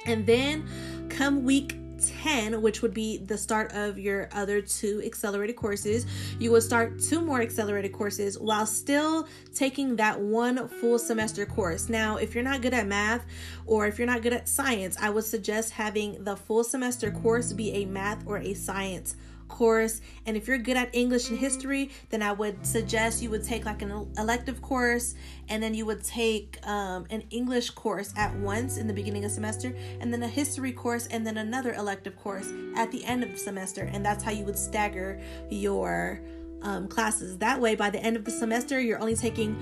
And 0.05 0.25
then 0.25 0.67
come 1.10 1.43
week 1.43 1.75
10, 2.08 2.62
which 2.62 2.81
would 2.81 2.93
be 2.93 3.17
the 3.17 3.38
start 3.38 3.72
of 3.74 3.98
your 3.98 4.29
other 4.31 4.62
two 4.62 5.01
accelerated 5.05 5.55
courses, 5.55 6.05
you 6.39 6.51
would 6.51 6.63
start 6.63 7.00
two 7.00 7.22
more 7.22 7.41
accelerated 7.41 7.91
courses 7.91 8.38
while 8.39 8.65
still 8.65 9.27
taking 9.53 9.96
that 9.98 10.20
one 10.20 10.67
full 10.67 11.00
semester 11.00 11.46
course. 11.46 11.89
Now, 11.89 12.17
if 12.17 12.36
you're 12.36 12.43
not 12.43 12.62
good 12.62 12.74
at 12.74 12.88
math 12.88 13.25
or 13.65 13.88
if 13.88 13.98
you're 13.98 14.08
not 14.08 14.22
good 14.22 14.34
at 14.34 14.50
science, 14.50 14.98
I 15.00 15.10
would 15.10 15.25
suggest 15.25 15.72
having 15.72 16.24
the 16.24 16.36
full 16.36 16.63
semester 16.63 17.12
course 17.12 17.53
be 17.53 17.72
a 17.72 17.86
math 17.86 18.25
or 18.25 18.38
a 18.38 18.53
science 18.53 19.15
course. 19.51 20.01
And 20.25 20.36
if 20.36 20.48
you're 20.48 20.58
good 20.58 20.77
at 20.77 20.89
English 20.96 21.29
and 21.29 21.38
history, 21.38 21.91
then 22.10 22.24
I 22.24 22.31
would 22.31 22.65
suggest 22.65 23.22
you 23.22 23.29
would 23.29 23.43
take 23.43 23.65
like 23.65 23.81
an 23.81 24.08
elective 24.17 24.62
course 24.62 25.13
and 25.50 25.62
then 25.62 25.74
you 25.74 25.86
would 25.86 26.03
take 26.03 26.58
um, 26.65 27.05
an 27.10 27.24
English 27.29 27.72
course 27.72 28.13
at 28.15 28.34
once 28.38 28.77
in 28.77 28.88
the 28.88 28.93
beginning 28.93 29.25
of 29.25 29.31
semester 29.31 29.75
and 30.00 30.12
then 30.12 30.24
a 30.24 30.27
history 30.27 30.72
course 30.72 31.08
and 31.08 31.27
then 31.27 31.38
another 31.38 31.74
elective 31.74 32.17
course 32.17 32.48
at 32.75 32.91
the 32.91 33.03
end 33.05 33.24
of 33.24 33.31
the 33.31 33.38
semester. 33.38 33.89
And 33.93 34.03
that's 34.05 34.24
how 34.24 34.31
you 34.31 34.46
would 34.46 34.58
stagger 34.58 35.22
your 35.50 36.22
um, 36.62 36.88
classes. 36.88 37.38
That 37.39 37.60
way, 37.60 37.75
by 37.75 37.89
the 37.89 38.00
end 38.00 38.15
of 38.15 38.24
the 38.24 38.31
semester, 38.31 38.79
you're 38.79 39.00
only 39.00 39.15
taking 39.15 39.58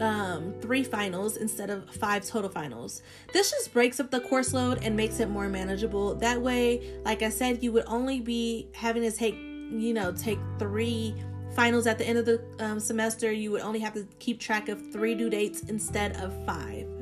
um, 0.00 0.54
three 0.60 0.84
finals 0.84 1.36
instead 1.36 1.70
of 1.70 1.88
five 1.90 2.24
total 2.24 2.50
finals. 2.50 3.02
This 3.32 3.50
just 3.50 3.72
breaks 3.72 4.00
up 4.00 4.10
the 4.10 4.20
course 4.20 4.52
load 4.52 4.80
and 4.82 4.96
makes 4.96 5.20
it 5.20 5.28
more 5.28 5.48
manageable. 5.48 6.14
That 6.14 6.40
way, 6.40 6.98
like 7.04 7.22
I 7.22 7.28
said, 7.28 7.62
you 7.62 7.72
would 7.72 7.84
only 7.86 8.20
be 8.20 8.68
having 8.74 9.02
to 9.02 9.12
take, 9.12 9.34
you 9.34 9.92
know, 9.94 10.12
take 10.12 10.38
three 10.58 11.14
finals 11.54 11.86
at 11.86 11.98
the 11.98 12.06
end 12.06 12.18
of 12.18 12.24
the 12.24 12.42
um, 12.60 12.80
semester. 12.80 13.32
You 13.32 13.50
would 13.52 13.62
only 13.62 13.80
have 13.80 13.94
to 13.94 14.06
keep 14.18 14.40
track 14.40 14.68
of 14.68 14.92
three 14.92 15.14
due 15.14 15.30
dates 15.30 15.62
instead 15.62 16.16
of 16.16 16.34
five. 16.46 16.97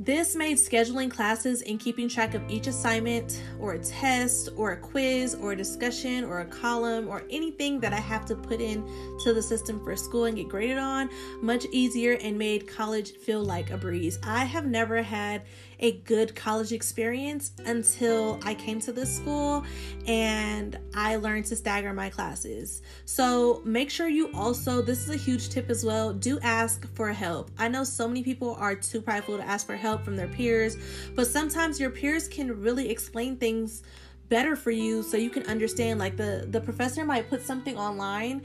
This 0.00 0.36
made 0.36 0.58
scheduling 0.58 1.10
classes 1.10 1.60
and 1.62 1.80
keeping 1.80 2.08
track 2.08 2.34
of 2.34 2.48
each 2.48 2.68
assignment 2.68 3.42
or 3.58 3.72
a 3.72 3.78
test 3.80 4.48
or 4.56 4.70
a 4.70 4.76
quiz 4.76 5.34
or 5.34 5.52
a 5.52 5.56
discussion 5.56 6.22
or 6.22 6.38
a 6.38 6.46
column 6.46 7.08
or 7.08 7.24
anything 7.30 7.80
that 7.80 7.92
I 7.92 7.98
have 7.98 8.24
to 8.26 8.36
put 8.36 8.60
in 8.60 8.86
to 9.24 9.34
the 9.34 9.42
system 9.42 9.82
for 9.82 9.96
school 9.96 10.26
and 10.26 10.36
get 10.36 10.48
graded 10.48 10.78
on 10.78 11.10
much 11.42 11.66
easier 11.72 12.12
and 12.22 12.38
made 12.38 12.68
college 12.68 13.16
feel 13.16 13.42
like 13.42 13.70
a 13.70 13.76
breeze. 13.76 14.20
I 14.22 14.44
have 14.44 14.66
never 14.66 15.02
had 15.02 15.42
a 15.80 15.92
good 15.98 16.34
college 16.34 16.72
experience 16.72 17.52
until 17.64 18.40
I 18.44 18.54
came 18.54 18.80
to 18.80 18.92
this 18.92 19.14
school 19.14 19.64
and 20.06 20.78
I 20.94 21.16
learned 21.16 21.46
to 21.46 21.56
stagger 21.56 21.92
my 21.92 22.10
classes. 22.10 22.82
So 23.04 23.62
make 23.64 23.90
sure 23.90 24.08
you 24.08 24.30
also, 24.32 24.82
this 24.82 25.06
is 25.06 25.14
a 25.14 25.16
huge 25.16 25.50
tip 25.50 25.70
as 25.70 25.84
well, 25.84 26.12
do 26.12 26.38
ask 26.40 26.86
for 26.94 27.12
help. 27.12 27.50
I 27.58 27.68
know 27.68 27.84
so 27.84 28.08
many 28.08 28.22
people 28.22 28.56
are 28.58 28.74
too 28.74 29.00
prideful 29.00 29.36
to 29.36 29.44
ask 29.44 29.66
for 29.66 29.76
help 29.76 30.04
from 30.04 30.16
their 30.16 30.28
peers, 30.28 30.76
but 31.14 31.26
sometimes 31.26 31.78
your 31.78 31.90
peers 31.90 32.28
can 32.28 32.60
really 32.60 32.90
explain 32.90 33.36
things 33.36 33.82
better 34.28 34.56
for 34.56 34.70
you 34.70 35.02
so 35.02 35.16
you 35.16 35.30
can 35.30 35.44
understand 35.44 35.98
like 35.98 36.16
the 36.16 36.46
the 36.50 36.60
professor 36.60 37.04
might 37.04 37.28
put 37.28 37.42
something 37.42 37.76
online 37.78 38.42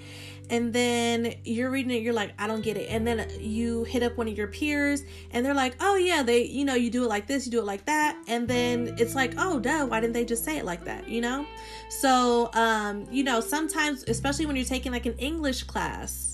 and 0.50 0.74
then 0.74 1.36
you're 1.44 1.70
reading 1.70 1.92
it 1.92 2.02
you're 2.02 2.14
like 2.14 2.34
i 2.38 2.48
don't 2.48 2.64
get 2.64 2.78
it. 2.78 2.88
And 2.90 3.06
then 3.06 3.30
you 3.40 3.84
hit 3.84 4.04
up 4.04 4.18
one 4.18 4.28
of 4.28 4.38
your 4.38 4.48
peers 4.48 5.04
and 5.32 5.46
they're 5.46 5.54
like 5.54 5.76
oh 5.80 5.96
yeah 5.96 6.24
they 6.24 6.44
you 6.46 6.66
know 6.66 6.76
you 6.76 6.90
do 6.90 7.04
it 7.04 7.08
like 7.08 7.28
this 7.28 7.46
you 7.46 7.52
do 7.52 7.60
it 7.60 7.66
like 7.66 7.86
that. 7.86 8.18
And 8.28 8.48
then 8.48 8.96
it's 8.98 9.16
like 9.16 9.34
oh 9.38 9.60
duh 9.60 9.86
why 9.86 10.00
didn't 10.00 10.14
they 10.14 10.26
just 10.26 10.44
say 10.44 10.58
it 10.58 10.66
like 10.66 10.86
that? 10.86 11.08
You 11.08 11.22
know? 11.22 11.46
So 11.90 12.50
um 12.54 13.06
you 13.12 13.24
know 13.24 13.40
sometimes 13.40 14.04
especially 14.08 14.46
when 14.46 14.56
you're 14.56 14.66
taking 14.66 14.92
like 14.92 15.06
an 15.06 15.18
english 15.18 15.64
class 15.64 16.33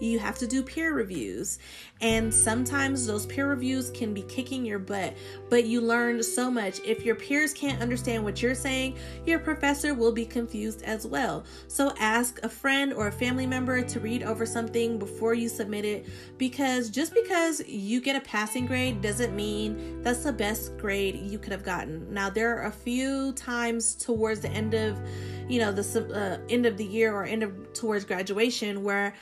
you 0.00 0.18
have 0.18 0.38
to 0.38 0.46
do 0.46 0.62
peer 0.62 0.94
reviews. 0.94 1.58
And 2.00 2.32
sometimes 2.32 3.06
those 3.06 3.26
peer 3.26 3.46
reviews 3.46 3.90
can 3.90 4.14
be 4.14 4.22
kicking 4.22 4.64
your 4.64 4.78
butt, 4.78 5.14
but 5.50 5.66
you 5.66 5.80
learn 5.80 6.22
so 6.22 6.50
much. 6.50 6.80
If 6.84 7.04
your 7.04 7.14
peers 7.14 7.52
can't 7.52 7.80
understand 7.82 8.24
what 8.24 8.42
you're 8.42 8.54
saying, 8.54 8.96
your 9.26 9.38
professor 9.38 9.94
will 9.94 10.12
be 10.12 10.24
confused 10.24 10.82
as 10.82 11.06
well. 11.06 11.44
So 11.68 11.92
ask 11.98 12.42
a 12.42 12.48
friend 12.48 12.92
or 12.92 13.08
a 13.08 13.12
family 13.12 13.46
member 13.46 13.82
to 13.82 14.00
read 14.00 14.22
over 14.22 14.46
something 14.46 14.98
before 14.98 15.34
you 15.34 15.48
submit 15.48 15.84
it 15.84 16.06
because 16.38 16.88
just 16.88 17.12
because 17.12 17.60
you 17.66 18.00
get 18.00 18.16
a 18.16 18.20
passing 18.20 18.66
grade 18.66 19.02
doesn't 19.02 19.36
mean 19.36 20.02
that's 20.02 20.24
the 20.24 20.32
best 20.32 20.76
grade 20.78 21.16
you 21.16 21.38
could 21.38 21.52
have 21.52 21.64
gotten. 21.64 22.12
Now, 22.12 22.30
there 22.30 22.56
are 22.56 22.66
a 22.66 22.72
few 22.72 23.32
times 23.32 23.94
towards 23.94 24.40
the 24.40 24.48
end 24.50 24.74
of, 24.74 24.98
you 25.48 25.60
know, 25.60 25.72
the 25.72 25.80
uh, 26.14 26.38
end 26.48 26.64
of 26.64 26.76
the 26.76 26.84
year 26.84 27.14
or 27.14 27.24
end 27.24 27.42
of 27.42 27.72
towards 27.74 28.04
graduation 28.04 28.82
where 28.82 29.14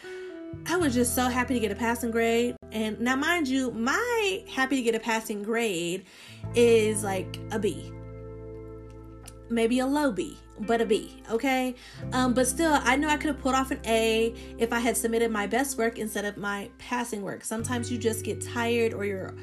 I 0.66 0.76
was 0.76 0.94
just 0.94 1.14
so 1.14 1.28
happy 1.28 1.54
to 1.54 1.60
get 1.60 1.72
a 1.72 1.74
passing 1.74 2.10
grade. 2.10 2.56
And 2.72 3.00
now, 3.00 3.16
mind 3.16 3.48
you, 3.48 3.70
my 3.70 4.44
happy 4.50 4.76
to 4.76 4.82
get 4.82 4.94
a 4.94 5.00
passing 5.00 5.42
grade 5.42 6.04
is 6.54 7.02
like 7.02 7.38
a 7.52 7.58
B. 7.58 7.90
maybe 9.50 9.78
a 9.78 9.86
low 9.86 10.12
B, 10.12 10.36
but 10.60 10.80
a 10.82 10.86
B, 10.86 11.22
okay? 11.30 11.74
Um, 12.12 12.34
but 12.34 12.46
still, 12.46 12.78
I 12.82 12.96
know 12.96 13.08
I 13.08 13.16
could 13.16 13.28
have 13.28 13.40
pulled 13.40 13.54
off 13.54 13.70
an 13.70 13.80
A 13.86 14.34
if 14.58 14.72
I 14.74 14.78
had 14.78 14.94
submitted 14.96 15.30
my 15.30 15.46
best 15.46 15.78
work 15.78 15.98
instead 15.98 16.26
of 16.26 16.36
my 16.36 16.68
passing 16.78 17.22
work. 17.22 17.44
Sometimes 17.44 17.90
you 17.90 17.96
just 17.96 18.24
get 18.24 18.42
tired 18.42 18.92
or 18.92 19.06
you're 19.06 19.34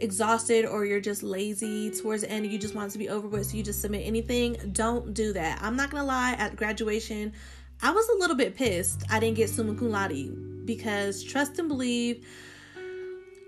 exhausted 0.00 0.66
or 0.66 0.84
you're 0.84 1.00
just 1.00 1.22
lazy 1.22 1.90
towards 1.90 2.22
the 2.22 2.30
end 2.30 2.44
you 2.44 2.58
just 2.58 2.74
want 2.74 2.88
it 2.88 2.92
to 2.92 2.98
be 2.98 3.08
over 3.08 3.28
with 3.28 3.46
so 3.46 3.56
you 3.56 3.62
just 3.62 3.80
submit 3.80 4.04
anything 4.04 4.56
don't 4.72 5.14
do 5.14 5.32
that 5.32 5.56
i'm 5.62 5.76
not 5.76 5.88
gonna 5.88 6.04
lie 6.04 6.32
at 6.32 6.56
graduation 6.56 7.32
i 7.80 7.92
was 7.92 8.08
a 8.08 8.16
little 8.16 8.34
bit 8.34 8.56
pissed 8.56 9.04
i 9.08 9.20
didn't 9.20 9.36
get 9.36 9.48
summa 9.48 9.72
cum 9.72 9.90
laude 9.90 10.53
because 10.64 11.22
trust 11.22 11.58
and 11.58 11.68
believe 11.68 12.26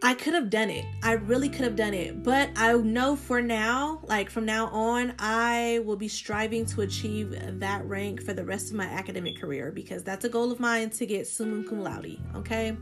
I 0.02 0.12
could 0.12 0.34
have 0.34 0.50
done 0.50 0.68
it. 0.68 0.84
I 1.02 1.12
really 1.12 1.48
could 1.48 1.64
have 1.64 1.74
done 1.74 1.94
it. 1.94 2.22
But 2.22 2.50
I 2.56 2.74
know 2.74 3.16
for 3.16 3.40
now, 3.40 4.00
like 4.04 4.28
from 4.28 4.44
now 4.44 4.66
on, 4.66 5.14
I 5.18 5.80
will 5.84 5.96
be 5.96 6.08
striving 6.08 6.66
to 6.66 6.82
achieve 6.82 7.34
that 7.60 7.84
rank 7.86 8.22
for 8.22 8.34
the 8.34 8.44
rest 8.44 8.70
of 8.70 8.76
my 8.76 8.84
academic 8.84 9.40
career 9.40 9.72
because 9.72 10.02
that's 10.02 10.24
a 10.24 10.28
goal 10.28 10.52
of 10.52 10.60
mine 10.60 10.90
to 10.90 11.06
get 11.06 11.26
summa 11.26 11.64
cum 11.64 11.82
laude. 11.82 12.18
Okay. 12.34 12.76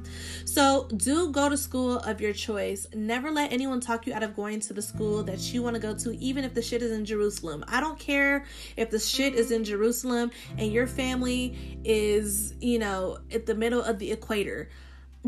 So 0.44 0.88
do 0.96 1.30
go 1.30 1.48
to 1.48 1.56
school 1.56 1.98
of 1.98 2.20
your 2.20 2.32
choice. 2.32 2.86
Never 2.94 3.30
let 3.30 3.52
anyone 3.52 3.80
talk 3.80 4.06
you 4.06 4.12
out 4.12 4.24
of 4.24 4.34
going 4.34 4.58
to 4.60 4.72
the 4.72 4.82
school 4.82 5.22
that 5.22 5.40
you 5.52 5.62
want 5.62 5.76
to 5.76 5.80
go 5.80 5.94
to, 5.94 6.16
even 6.18 6.42
if 6.42 6.52
the 6.52 6.62
shit 6.62 6.82
is 6.82 6.90
in 6.90 7.04
Jerusalem. 7.04 7.64
I 7.68 7.80
don't 7.80 7.98
care 7.98 8.44
if 8.76 8.90
the 8.90 8.98
shit 8.98 9.34
is 9.34 9.52
in 9.52 9.62
Jerusalem 9.62 10.32
and 10.58 10.72
your 10.72 10.88
family 10.88 11.78
is, 11.84 12.54
you 12.60 12.80
know, 12.80 13.18
at 13.32 13.46
the 13.46 13.54
middle 13.54 13.82
of 13.82 14.00
the 14.00 14.10
equator 14.10 14.68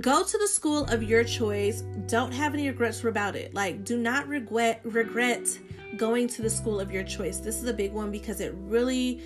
go 0.01 0.23
to 0.23 0.39
the 0.39 0.49
school 0.49 0.85
of 0.87 1.03
your 1.03 1.25
choice. 1.25 1.83
Don't 2.07 2.33
have 2.33 2.55
any 2.55 2.69
regrets 2.69 3.03
about 3.05 3.37
it. 3.37 3.55
Like 3.55 3.85
do 3.85 3.97
not 3.97 4.29
regret 4.29 4.81
regret 4.85 5.47
going 5.97 6.29
to 6.29 6.43
the 6.43 6.51
school 6.51 6.81
of 6.81 6.91
your 6.91 7.05
choice. 7.05 7.39
This 7.39 7.63
is 7.63 7.69
a 7.69 7.75
big 7.75 7.93
one 7.93 8.11
because 8.11 8.41
it 8.41 8.55
really 8.57 9.23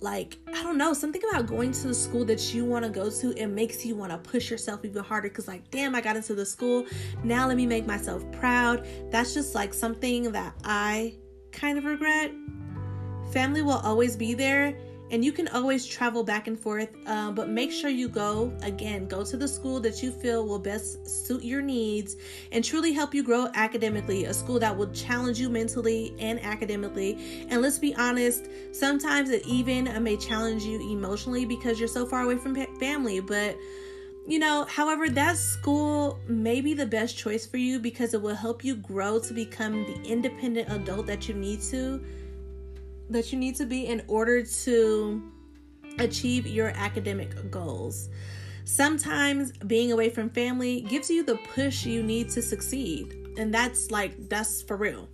like 0.00 0.36
i 0.48 0.62
don't 0.62 0.76
know 0.76 0.92
something 0.92 1.22
about 1.30 1.46
going 1.46 1.72
to 1.72 1.88
the 1.88 1.94
school 1.94 2.22
that 2.22 2.52
you 2.52 2.66
want 2.66 2.84
to 2.84 2.90
go 2.90 3.08
to 3.08 3.32
it 3.40 3.46
makes 3.46 3.82
you 3.82 3.96
want 3.96 4.12
to 4.12 4.18
push 4.18 4.50
yourself 4.50 4.84
even 4.84 5.02
harder. 5.02 5.28
Because 5.28 5.48
like 5.48 5.70
damn 5.70 5.94
i 5.94 6.00
got 6.00 6.16
into 6.16 6.34
the 6.34 6.46
school. 6.46 6.84
Now 7.24 7.48
let 7.48 7.56
me 7.56 7.66
make 7.66 7.86
myself 7.86 8.30
proud. 8.32 8.86
That's 9.10 9.32
just 9.32 9.54
like 9.54 9.72
something 9.72 10.32
that 10.32 10.54
i 10.64 11.14
kind 11.52 11.78
of 11.78 11.84
regret. 11.84 12.32
Family 13.32 13.62
will 13.62 13.78
always 13.78 14.16
be 14.16 14.34
there 14.34 14.76
and 15.10 15.24
you 15.24 15.32
can 15.32 15.48
always 15.48 15.86
travel 15.86 16.24
back 16.24 16.46
and 16.46 16.58
forth 16.58 16.88
uh, 17.06 17.30
but 17.30 17.48
make 17.48 17.70
sure 17.70 17.90
you 17.90 18.08
go 18.08 18.52
again 18.62 19.06
go 19.06 19.24
to 19.24 19.36
the 19.36 19.46
school 19.46 19.80
that 19.80 20.02
you 20.02 20.10
feel 20.10 20.46
will 20.46 20.58
best 20.58 21.06
suit 21.26 21.42
your 21.42 21.62
needs 21.62 22.16
and 22.52 22.64
truly 22.64 22.92
help 22.92 23.14
you 23.14 23.22
grow 23.22 23.48
academically 23.54 24.24
a 24.24 24.34
school 24.34 24.58
that 24.58 24.76
will 24.76 24.90
challenge 24.92 25.38
you 25.38 25.48
mentally 25.48 26.14
and 26.18 26.42
academically. 26.42 27.46
And 27.48 27.62
let's 27.62 27.78
be 27.78 27.94
honest 27.94 28.48
sometimes 28.72 29.30
it 29.30 29.46
even 29.46 30.02
may 30.02 30.16
challenge 30.16 30.64
you 30.64 30.80
emotionally 30.92 31.44
because 31.44 31.78
you're 31.78 31.88
so 31.88 32.06
far 32.06 32.22
away 32.22 32.36
from 32.36 32.54
family. 32.78 33.20
But 33.20 33.56
you 34.28 34.40
know, 34.40 34.64
however, 34.64 35.08
that 35.10 35.36
school 35.36 36.18
may 36.26 36.60
be 36.60 36.74
the 36.74 36.86
best 36.86 37.16
choice 37.16 37.46
for 37.46 37.58
you 37.58 37.78
because 37.78 38.12
it 38.12 38.20
will 38.20 38.34
help 38.34 38.64
you 38.64 38.74
grow 38.74 39.20
to 39.20 39.32
become 39.32 39.84
the 39.84 40.02
independent 40.02 40.68
adult 40.68 41.06
that 41.06 41.28
you 41.28 41.34
need 41.34 41.62
to 41.62 42.04
that 43.10 43.32
you 43.32 43.38
need 43.38 43.56
to 43.56 43.66
be 43.66 43.86
in 43.86 44.02
order 44.08 44.42
to 44.42 45.32
achieve 45.98 46.46
your 46.46 46.68
academic 46.68 47.50
goals. 47.50 48.08
Sometimes 48.64 49.52
being 49.52 49.92
away 49.92 50.10
from 50.10 50.28
family 50.30 50.80
gives 50.82 51.08
you 51.08 51.22
the 51.22 51.36
push 51.54 51.86
you 51.86 52.02
need 52.02 52.30
to 52.30 52.42
succeed, 52.42 53.14
and 53.38 53.54
that's 53.54 53.90
like 53.90 54.28
that's 54.28 54.62
for 54.62 54.76
real. 54.76 55.08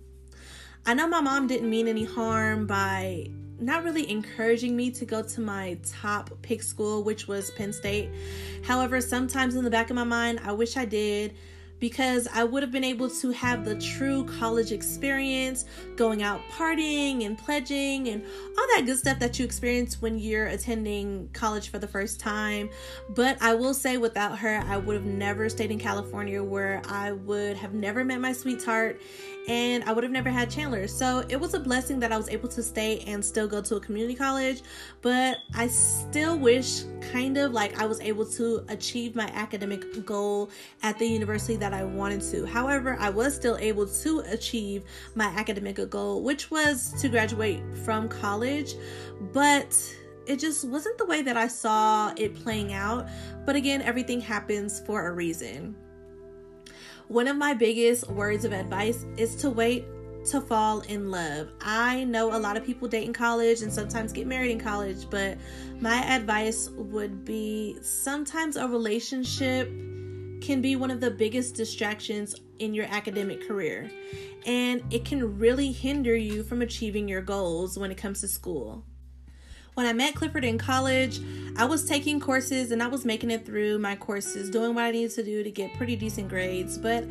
I 0.85 0.93
know 0.93 1.07
my 1.07 1.21
mom 1.21 1.47
didn't 1.47 1.69
mean 1.69 1.87
any 1.87 2.03
harm 2.03 2.67
by 2.67 3.29
not 3.59 3.83
really 3.83 4.09
encouraging 4.09 4.75
me 4.75 4.91
to 4.91 5.05
go 5.05 5.21
to 5.21 5.39
my 5.39 5.77
top 5.85 6.31
pick 6.41 6.63
school, 6.63 7.03
which 7.03 7.27
was 7.27 7.51
Penn 7.51 7.71
State. 7.71 8.09
However, 8.65 8.99
sometimes 8.99 9.55
in 9.55 9.63
the 9.63 9.69
back 9.69 9.89
of 9.89 9.95
my 9.95 10.03
mind, 10.03 10.41
I 10.43 10.51
wish 10.51 10.75
I 10.75 10.85
did 10.85 11.35
because 11.83 12.29
I 12.33 12.45
would 12.45 12.63
have 12.63 12.71
been 12.71 12.85
able 12.85 13.09
to 13.09 13.31
have 13.31 13.65
the 13.65 13.75
true 13.75 14.23
college 14.39 14.71
experience, 14.71 15.65
going 15.97 16.23
out 16.23 16.39
partying 16.49 17.25
and 17.25 17.37
pledging 17.37 18.07
and 18.07 18.23
all 18.57 18.67
that 18.75 18.83
good 18.85 18.97
stuff 18.97 19.19
that 19.19 19.37
you 19.37 19.43
experience 19.43 20.01
when 20.01 20.17
you're 20.17 20.45
attending 20.45 21.27
college 21.33 21.67
for 21.67 21.79
the 21.79 21.87
first 21.87 22.21
time. 22.21 22.69
But 23.09 23.37
I 23.41 23.53
will 23.53 23.73
say, 23.73 23.97
without 23.97 24.39
her, 24.39 24.63
I 24.65 24.77
would 24.77 24.95
have 24.95 25.03
never 25.03 25.49
stayed 25.49 25.71
in 25.71 25.77
California 25.77 26.41
where 26.41 26.81
I 26.87 27.11
would 27.11 27.57
have 27.57 27.73
never 27.73 28.05
met 28.05 28.21
my 28.21 28.31
sweetheart 28.31 29.01
and 29.47 29.83
I 29.83 29.91
would 29.91 30.03
have 30.03 30.11
never 30.13 30.29
had 30.29 30.49
Chandler. 30.49 30.87
So 30.87 31.25
it 31.27 31.39
was 31.39 31.53
a 31.53 31.59
blessing 31.59 31.99
that 31.99 32.11
I 32.11 32.17
was 32.17 32.29
able 32.29 32.47
to 32.49 32.63
stay 32.63 32.99
and 33.07 33.23
still 33.23 33.47
go 33.47 33.61
to 33.61 33.75
a 33.75 33.79
community 33.79 34.15
college, 34.15 34.61
but 35.01 35.39
I 35.53 35.67
still 35.67 36.37
wish 36.37 36.83
kind 37.11 37.37
of 37.37 37.51
like 37.51 37.79
I 37.79 37.85
was 37.85 37.99
able 37.99 38.25
to 38.25 38.65
achieve 38.69 39.15
my 39.15 39.27
academic 39.33 40.05
goal 40.05 40.49
at 40.81 40.97
the 40.97 41.05
university 41.05 41.57
that 41.57 41.72
I 41.73 41.83
wanted 41.83 42.21
to. 42.31 42.45
However, 42.45 42.95
I 42.99 43.09
was 43.09 43.35
still 43.35 43.57
able 43.57 43.87
to 43.87 44.19
achieve 44.19 44.83
my 45.15 45.25
academic 45.25 45.89
goal, 45.89 46.21
which 46.21 46.51
was 46.51 46.93
to 47.01 47.09
graduate 47.09 47.61
from 47.83 48.07
college, 48.07 48.75
but 49.33 49.75
it 50.27 50.39
just 50.39 50.65
wasn't 50.65 50.97
the 50.97 51.05
way 51.05 51.21
that 51.21 51.35
I 51.35 51.47
saw 51.47 52.13
it 52.15 52.35
playing 52.35 52.73
out. 52.73 53.07
But 53.45 53.55
again, 53.55 53.81
everything 53.81 54.21
happens 54.21 54.79
for 54.81 55.07
a 55.07 55.11
reason. 55.11 55.75
One 57.07 57.27
of 57.27 57.35
my 57.35 57.53
biggest 57.53 58.07
words 58.09 58.45
of 58.45 58.53
advice 58.53 59.05
is 59.17 59.35
to 59.37 59.49
wait 59.49 59.85
to 60.25 60.39
fall 60.39 60.81
in 60.81 61.11
love. 61.11 61.49
I 61.61 62.05
know 62.05 62.35
a 62.35 62.39
lot 62.39 62.55
of 62.55 62.63
people 62.63 62.87
date 62.87 63.05
in 63.05 63.13
college 63.13 63.61
and 63.61 63.73
sometimes 63.73 64.13
get 64.13 64.25
married 64.25 64.51
in 64.51 64.59
college, 64.59 65.09
but 65.09 65.37
my 65.81 66.01
advice 66.15 66.69
would 66.69 67.25
be 67.25 67.77
sometimes 67.81 68.55
a 68.55 68.67
relationship 68.67 69.69
can 70.43 70.61
be 70.61 70.75
one 70.75 70.91
of 70.91 70.99
the 70.99 71.09
biggest 71.09 71.55
distractions 71.55 72.35
in 72.59 72.73
your 72.73 72.85
academic 72.89 73.47
career, 73.47 73.89
and 74.45 74.83
it 74.93 75.05
can 75.05 75.39
really 75.39 75.71
hinder 75.71 76.15
you 76.15 76.43
from 76.43 76.61
achieving 76.61 77.07
your 77.07 77.21
goals 77.21 77.79
when 77.79 77.91
it 77.91 77.97
comes 77.97 78.19
to 78.21 78.27
school. 78.27 78.83
When 79.73 79.85
I 79.85 79.93
met 79.93 80.15
Clifford 80.15 80.43
in 80.43 80.57
college, 80.57 81.21
I 81.55 81.65
was 81.65 81.85
taking 81.85 82.19
courses 82.19 82.71
and 82.71 82.83
I 82.83 82.87
was 82.87 83.05
making 83.05 83.31
it 83.31 83.45
through 83.45 83.79
my 83.79 83.95
courses, 83.95 84.49
doing 84.49 84.75
what 84.75 84.83
I 84.83 84.91
needed 84.91 85.15
to 85.15 85.23
do 85.23 85.43
to 85.43 85.49
get 85.49 85.73
pretty 85.75 85.95
decent 85.95 86.27
grades, 86.27 86.77
but 86.77 87.05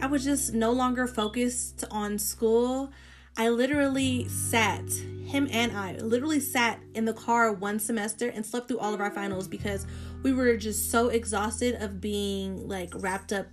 I 0.00 0.06
was 0.06 0.24
just 0.24 0.54
no 0.54 0.70
longer 0.70 1.08
focused 1.08 1.84
on 1.90 2.18
school. 2.18 2.92
I 3.36 3.48
literally 3.48 4.28
sat, 4.28 4.88
him 5.26 5.48
and 5.50 5.76
I 5.76 5.96
literally 5.96 6.40
sat 6.40 6.80
in 6.94 7.04
the 7.04 7.12
car 7.12 7.52
one 7.52 7.80
semester 7.80 8.28
and 8.28 8.46
slept 8.46 8.68
through 8.68 8.78
all 8.78 8.94
of 8.94 9.00
our 9.00 9.10
finals 9.10 9.48
because 9.48 9.86
we 10.26 10.32
were 10.32 10.56
just 10.56 10.90
so 10.90 11.06
exhausted 11.08 11.80
of 11.80 12.00
being 12.00 12.66
like 12.68 12.90
wrapped 12.96 13.32
up 13.32 13.46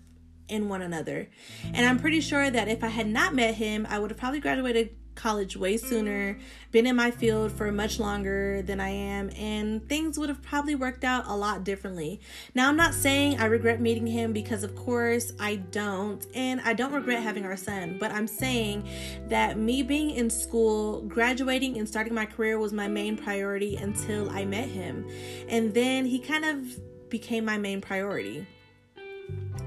in 0.50 0.70
one 0.70 0.82
another. 0.82 1.30
And 1.72 1.86
I'm 1.86 2.00
pretty 2.00 2.20
sure 2.20 2.50
that 2.50 2.68
if 2.68 2.84
I 2.84 2.88
had 2.88 3.06
not 3.06 3.36
met 3.36 3.54
him, 3.54 3.86
I 3.88 4.00
would 4.00 4.10
have 4.10 4.18
probably 4.18 4.40
graduated 4.40 4.90
college 5.16 5.56
way 5.56 5.78
sooner, 5.78 6.38
been 6.72 6.88
in 6.88 6.96
my 6.96 7.12
field 7.12 7.52
for 7.52 7.72
much 7.72 8.00
longer 8.00 8.62
than 8.62 8.80
I 8.80 8.90
am, 8.90 9.30
and 9.38 9.88
things 9.88 10.18
would 10.18 10.30
have 10.30 10.42
probably 10.42 10.76
worked 10.76 11.04
out 11.04 11.26
a 11.28 11.36
lot 11.36 11.64
differently. 11.64 12.20
Now, 12.56 12.70
I'm 12.70 12.76
not 12.76 12.94
saying 12.94 13.40
I 13.40 13.46
regret 13.46 13.80
meeting 13.80 14.08
him 14.08 14.34
because, 14.34 14.64
of 14.64 14.76
course, 14.76 15.34
I 15.40 15.58
don't, 15.58 16.26
and 16.34 16.62
I 16.62 16.74
don't 16.74 16.94
regret 16.94 17.22
having 17.22 17.46
our 17.46 17.58
son, 17.58 17.98
but 18.00 18.12
I'm 18.12 18.28
saying 18.28 18.88
that 19.28 19.58
me 19.58 19.84
being 19.84 20.12
in 20.12 20.30
school, 20.30 21.02
graduating, 21.02 21.78
and 21.78 21.88
starting 21.88 22.14
my 22.14 22.26
career 22.26 22.58
was 22.58 22.74
my 22.74 22.88
main 22.88 23.18
priority 23.18 23.76
until 23.76 24.30
I 24.30 24.46
met 24.46 24.68
him. 24.68 25.08
And 25.48 25.74
then 25.74 26.06
he 26.06 26.20
kind 26.20 26.46
of 26.46 27.10
became 27.10 27.46
my 27.46 27.58
main 27.58 27.80
priority. 27.80 28.48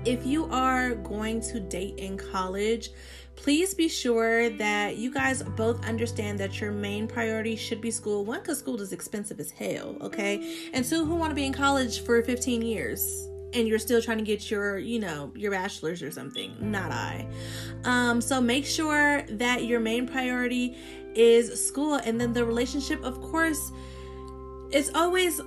If 0.04 0.24
you 0.24 0.46
are 0.52 0.94
going 0.94 1.40
to 1.42 1.58
date 1.58 1.98
in 1.98 2.16
college, 2.16 2.90
please 3.36 3.74
be 3.74 3.88
sure 3.88 4.50
that 4.50 4.96
you 4.96 5.12
guys 5.12 5.42
both 5.42 5.86
understand 5.86 6.40
that 6.40 6.60
your 6.60 6.72
main 6.72 7.06
priority 7.06 7.54
should 7.54 7.80
be 7.80 7.90
school. 7.90 8.24
One, 8.24 8.40
because 8.40 8.58
school 8.58 8.80
is 8.80 8.92
expensive 8.92 9.38
as 9.38 9.50
hell, 9.50 9.96
okay? 10.00 10.70
And 10.72 10.84
two, 10.84 11.04
who 11.04 11.14
want 11.14 11.30
to 11.30 11.34
be 11.34 11.44
in 11.44 11.52
college 11.52 12.00
for 12.00 12.20
15 12.22 12.62
years? 12.62 13.28
and 13.52 13.68
you're 13.68 13.78
still 13.78 14.02
trying 14.02 14.18
to 14.18 14.24
get 14.24 14.50
your 14.50 14.76
you 14.76 14.98
know 14.98 15.32
your 15.36 15.52
bachelor's 15.52 16.02
or 16.02 16.10
something 16.10 16.54
not 16.60 16.90
i 16.90 17.26
um 17.84 18.20
so 18.20 18.40
make 18.40 18.66
sure 18.66 19.22
that 19.30 19.64
your 19.64 19.78
main 19.78 20.06
priority 20.06 20.76
is 21.14 21.64
school 21.64 21.94
and 21.94 22.20
then 22.20 22.32
the 22.32 22.44
relationship 22.44 23.02
of 23.04 23.20
course 23.22 23.70
it's 24.70 24.90
always 24.94 25.40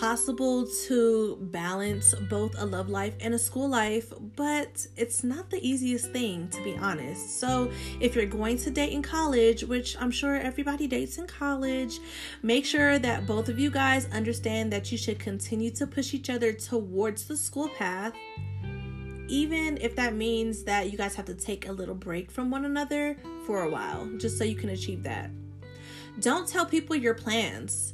possible 0.00 0.66
to 0.86 1.36
balance 1.40 2.14
both 2.28 2.54
a 2.58 2.64
love 2.64 2.88
life 2.88 3.14
and 3.20 3.34
a 3.34 3.38
school 3.38 3.68
life, 3.68 4.12
but 4.36 4.86
it's 4.96 5.22
not 5.22 5.50
the 5.50 5.66
easiest 5.66 6.10
thing 6.12 6.48
to 6.48 6.62
be 6.62 6.76
honest. 6.76 7.38
So, 7.40 7.70
if 8.00 8.14
you're 8.14 8.26
going 8.26 8.58
to 8.58 8.70
date 8.70 8.92
in 8.92 9.02
college, 9.02 9.64
which 9.64 9.96
I'm 10.00 10.10
sure 10.10 10.36
everybody 10.36 10.86
dates 10.86 11.18
in 11.18 11.26
college, 11.26 12.00
make 12.42 12.64
sure 12.64 12.98
that 12.98 13.26
both 13.26 13.48
of 13.48 13.58
you 13.58 13.70
guys 13.70 14.08
understand 14.12 14.72
that 14.72 14.90
you 14.92 14.98
should 14.98 15.18
continue 15.18 15.70
to 15.72 15.86
push 15.86 16.14
each 16.14 16.30
other 16.30 16.52
towards 16.52 17.26
the 17.26 17.36
school 17.36 17.68
path. 17.68 18.14
Even 19.28 19.76
if 19.80 19.96
that 19.96 20.14
means 20.14 20.62
that 20.64 20.92
you 20.92 20.96
guys 20.96 21.16
have 21.16 21.26
to 21.26 21.34
take 21.34 21.68
a 21.68 21.72
little 21.72 21.96
break 21.96 22.30
from 22.30 22.50
one 22.50 22.64
another 22.64 23.16
for 23.44 23.64
a 23.64 23.68
while, 23.68 24.08
just 24.18 24.38
so 24.38 24.44
you 24.44 24.54
can 24.54 24.70
achieve 24.70 25.02
that. 25.02 25.30
Don't 26.20 26.48
tell 26.48 26.64
people 26.64 26.96
your 26.96 27.14
plans. 27.14 27.92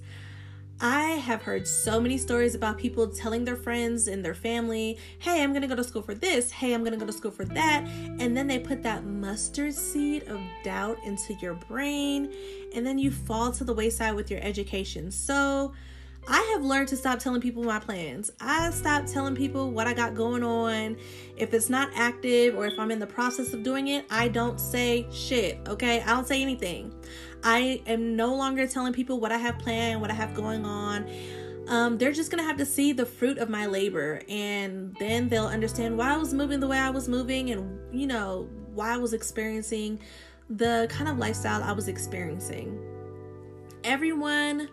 I 0.85 1.11
have 1.11 1.43
heard 1.43 1.69
so 1.69 2.01
many 2.01 2.19
stories 2.19 2.57
about 2.57 2.77
people 2.77 3.07
telling 3.07 3.45
their 3.45 3.55
friends 3.55 4.09
and 4.09 4.25
their 4.25 4.35
family, 4.35 4.99
hey, 5.21 5.41
I'm 5.41 5.53
gonna 5.53 5.69
go 5.69 5.77
to 5.77 5.85
school 5.85 6.03
for 6.03 6.13
this, 6.13 6.51
hey, 6.51 6.75
I'm 6.75 6.83
gonna 6.83 6.97
go 6.97 7.07
to 7.07 7.13
school 7.13 7.31
for 7.31 7.45
that. 7.45 7.87
And 8.19 8.37
then 8.37 8.49
they 8.49 8.59
put 8.59 8.83
that 8.83 9.05
mustard 9.05 9.75
seed 9.75 10.25
of 10.25 10.41
doubt 10.65 10.99
into 11.05 11.35
your 11.35 11.55
brain, 11.55 12.33
and 12.75 12.85
then 12.85 12.99
you 12.99 13.13
fall 13.13 13.53
to 13.53 13.63
the 13.63 13.73
wayside 13.73 14.17
with 14.17 14.29
your 14.29 14.41
education. 14.43 15.13
So, 15.13 15.73
I 16.29 16.41
have 16.53 16.63
learned 16.63 16.87
to 16.89 16.97
stop 16.97 17.19
telling 17.19 17.41
people 17.41 17.65
my 17.65 17.81
plans. 17.81 18.31
I 18.41 18.71
stop 18.71 19.07
telling 19.07 19.35
people 19.35 19.73
what 19.73 19.89
I 19.89 19.95
got 19.95 20.15
going 20.15 20.45
on. 20.45 20.97
If 21.37 21.53
it's 21.53 21.69
not 21.69 21.91
active 21.97 22.57
or 22.57 22.67
if 22.67 22.79
I'm 22.79 22.93
in 22.93 23.01
the 23.01 23.09
process 23.09 23.53
of 23.53 23.65
doing 23.65 23.89
it, 23.89 24.07
I 24.09 24.29
don't 24.29 24.61
say 24.61 25.07
shit, 25.11 25.59
okay? 25.67 26.01
I 26.01 26.07
don't 26.07 26.27
say 26.27 26.41
anything. 26.41 26.95
I 27.45 27.83
am 27.87 28.17
no 28.17 28.35
longer 28.35 28.67
telling 28.67 28.93
people 28.93 29.21
what 29.21 29.33
I 29.33 29.39
have 29.39 29.59
planned, 29.59 30.01
what 30.01 30.11
I 30.11 30.15
have 30.15 30.35
going 30.35 30.65
on. 30.65 31.11
Um, 31.69 31.99
they're 31.99 32.13
just 32.13 32.31
gonna 32.31 32.43
have 32.43 32.57
to 32.59 32.67
see 32.67 32.93
the 32.93 33.07
fruit 33.07 33.39
of 33.39 33.49
my 33.49 33.67
labor, 33.67 34.21
and 34.29 34.97
then 34.99 35.29
they'll 35.29 35.47
understand 35.47 35.97
why 35.97 36.13
I 36.13 36.17
was 36.17 36.35
moving 36.35 36.61
the 36.61 36.69
way 36.69 36.79
I 36.79 36.91
was 36.91 37.09
moving, 37.09 37.51
and 37.51 37.79
you 37.95 38.07
know, 38.07 38.49
why 38.75 38.95
I 38.95 38.97
was 38.97 39.13
experiencing 39.13 40.01
the 40.51 40.87
kind 40.91 41.09
of 41.09 41.19
lifestyle 41.19 41.63
I 41.63 41.73
was 41.73 41.89
experiencing. 41.89 42.79
Everyone 43.85 44.69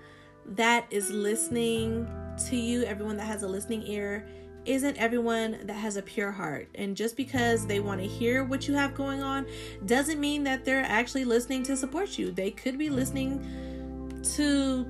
that 0.55 0.85
is 0.89 1.09
listening 1.11 2.07
to 2.49 2.55
you, 2.55 2.83
everyone 2.83 3.17
that 3.17 3.25
has 3.25 3.43
a 3.43 3.47
listening 3.47 3.83
ear, 3.87 4.27
isn't 4.69 4.97
everyone 4.97 5.57
that 5.63 5.73
has 5.73 5.97
a 5.97 6.01
pure 6.01 6.31
heart. 6.31 6.69
And 6.75 6.95
just 6.95 7.17
because 7.17 7.65
they 7.65 7.79
want 7.79 7.99
to 8.01 8.07
hear 8.07 8.43
what 8.43 8.67
you 8.67 8.75
have 8.75 8.93
going 8.93 9.23
on 9.23 9.47
doesn't 9.87 10.19
mean 10.19 10.43
that 10.43 10.63
they're 10.63 10.85
actually 10.85 11.25
listening 11.25 11.63
to 11.63 11.75
support 11.75 12.19
you. 12.19 12.31
They 12.31 12.51
could 12.51 12.77
be 12.77 12.91
listening 12.91 14.21
to, 14.35 14.85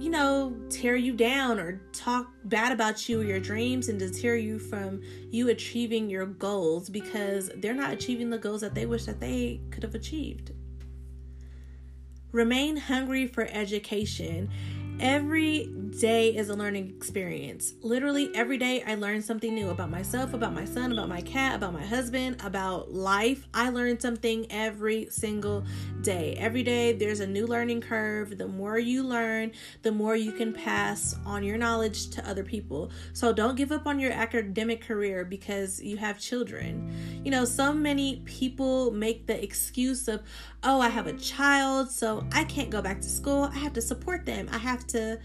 you 0.00 0.10
know, 0.10 0.56
tear 0.68 0.96
you 0.96 1.12
down 1.12 1.60
or 1.60 1.80
talk 1.92 2.32
bad 2.42 2.72
about 2.72 3.08
you 3.08 3.20
or 3.20 3.24
your 3.24 3.38
dreams 3.38 3.88
and 3.88 4.00
deter 4.00 4.34
you 4.34 4.58
from 4.58 5.00
you 5.30 5.48
achieving 5.48 6.10
your 6.10 6.26
goals 6.26 6.90
because 6.90 7.52
they're 7.58 7.72
not 7.72 7.92
achieving 7.92 8.30
the 8.30 8.38
goals 8.38 8.62
that 8.62 8.74
they 8.74 8.84
wish 8.84 9.04
that 9.04 9.20
they 9.20 9.60
could 9.70 9.84
have 9.84 9.94
achieved. 9.94 10.50
Remain 12.32 12.76
hungry 12.76 13.28
for 13.28 13.44
education 13.44 14.50
Every 15.00 15.64
day 15.98 16.36
is 16.36 16.50
a 16.50 16.54
learning 16.54 16.92
experience. 16.94 17.72
Literally, 17.80 18.30
every 18.34 18.58
day 18.58 18.82
I 18.82 18.96
learn 18.96 19.22
something 19.22 19.54
new 19.54 19.70
about 19.70 19.90
myself, 19.90 20.34
about 20.34 20.52
my 20.52 20.66
son, 20.66 20.92
about 20.92 21.08
my 21.08 21.22
cat, 21.22 21.54
about 21.56 21.72
my 21.72 21.84
husband, 21.84 22.36
about 22.44 22.92
life. 22.92 23.48
I 23.54 23.70
learn 23.70 23.98
something 23.98 24.46
every 24.50 25.08
single 25.10 25.64
day. 26.02 26.36
Every 26.38 26.62
day 26.62 26.92
there's 26.92 27.20
a 27.20 27.26
new 27.26 27.46
learning 27.46 27.80
curve. 27.80 28.36
The 28.36 28.46
more 28.46 28.78
you 28.78 29.02
learn, 29.02 29.52
the 29.82 29.90
more 29.90 30.16
you 30.16 30.32
can 30.32 30.52
pass 30.52 31.16
on 31.24 31.44
your 31.44 31.56
knowledge 31.56 32.10
to 32.10 32.28
other 32.28 32.44
people. 32.44 32.90
So 33.14 33.32
don't 33.32 33.56
give 33.56 33.72
up 33.72 33.86
on 33.86 34.00
your 34.00 34.12
academic 34.12 34.82
career 34.82 35.24
because 35.24 35.82
you 35.82 35.96
have 35.96 36.18
children. 36.20 37.22
You 37.24 37.30
know, 37.30 37.46
so 37.46 37.72
many 37.72 38.16
people 38.26 38.90
make 38.90 39.26
the 39.26 39.42
excuse 39.42 40.08
of, 40.08 40.22
oh, 40.62 40.80
I 40.80 40.90
have 40.90 41.06
a 41.06 41.14
child, 41.14 41.90
so 41.90 42.26
I 42.32 42.44
can't 42.44 42.68
go 42.68 42.82
back 42.82 43.00
to 43.00 43.08
school. 43.08 43.44
I 43.44 43.58
have 43.58 43.72
to 43.74 43.82
support 43.82 44.26
them. 44.26 44.48
I 44.52 44.58
have 44.58 44.86
to, 44.92 45.18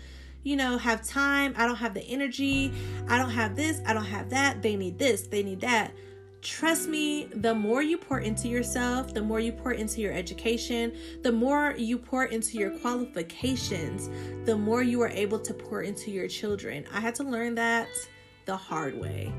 you 0.44 0.56
know, 0.56 0.78
have 0.78 1.06
time. 1.06 1.54
I 1.58 1.66
don't 1.66 1.76
have 1.76 1.94
the 1.94 2.04
energy. 2.04 2.72
I 3.08 3.18
don't 3.18 3.30
have 3.30 3.56
this. 3.56 3.82
I 3.86 3.94
don't 3.94 4.06
have 4.06 4.30
that. 4.30 4.62
They 4.62 4.76
need 4.76 4.98
this. 5.00 5.28
They 5.28 5.44
need 5.44 5.62
that. 5.62 5.94
Trust 6.42 6.88
me, 6.88 7.26
the 7.34 7.56
more 7.56 7.82
you 7.82 7.98
pour 7.98 8.20
into 8.20 8.48
yourself, 8.48 9.16
the 9.16 9.22
more 9.22 9.40
you 9.40 9.52
pour 9.52 9.72
into 9.72 10.00
your 10.00 10.14
education, 10.14 10.96
the 11.24 11.32
more 11.32 11.74
you 11.76 11.98
pour 11.98 12.26
into 12.26 12.60
your 12.60 12.70
qualifications, 12.78 14.12
the 14.46 14.56
more 14.56 14.84
you 14.84 15.02
are 15.02 15.10
able 15.10 15.40
to 15.40 15.56
pour 15.56 15.82
into 15.82 16.12
your 16.12 16.28
children. 16.28 16.86
I 16.94 17.00
had 17.00 17.16
to 17.16 17.24
learn 17.24 17.56
that 17.56 17.88
the 18.46 18.56
hard 18.56 18.96
way. 18.96 19.34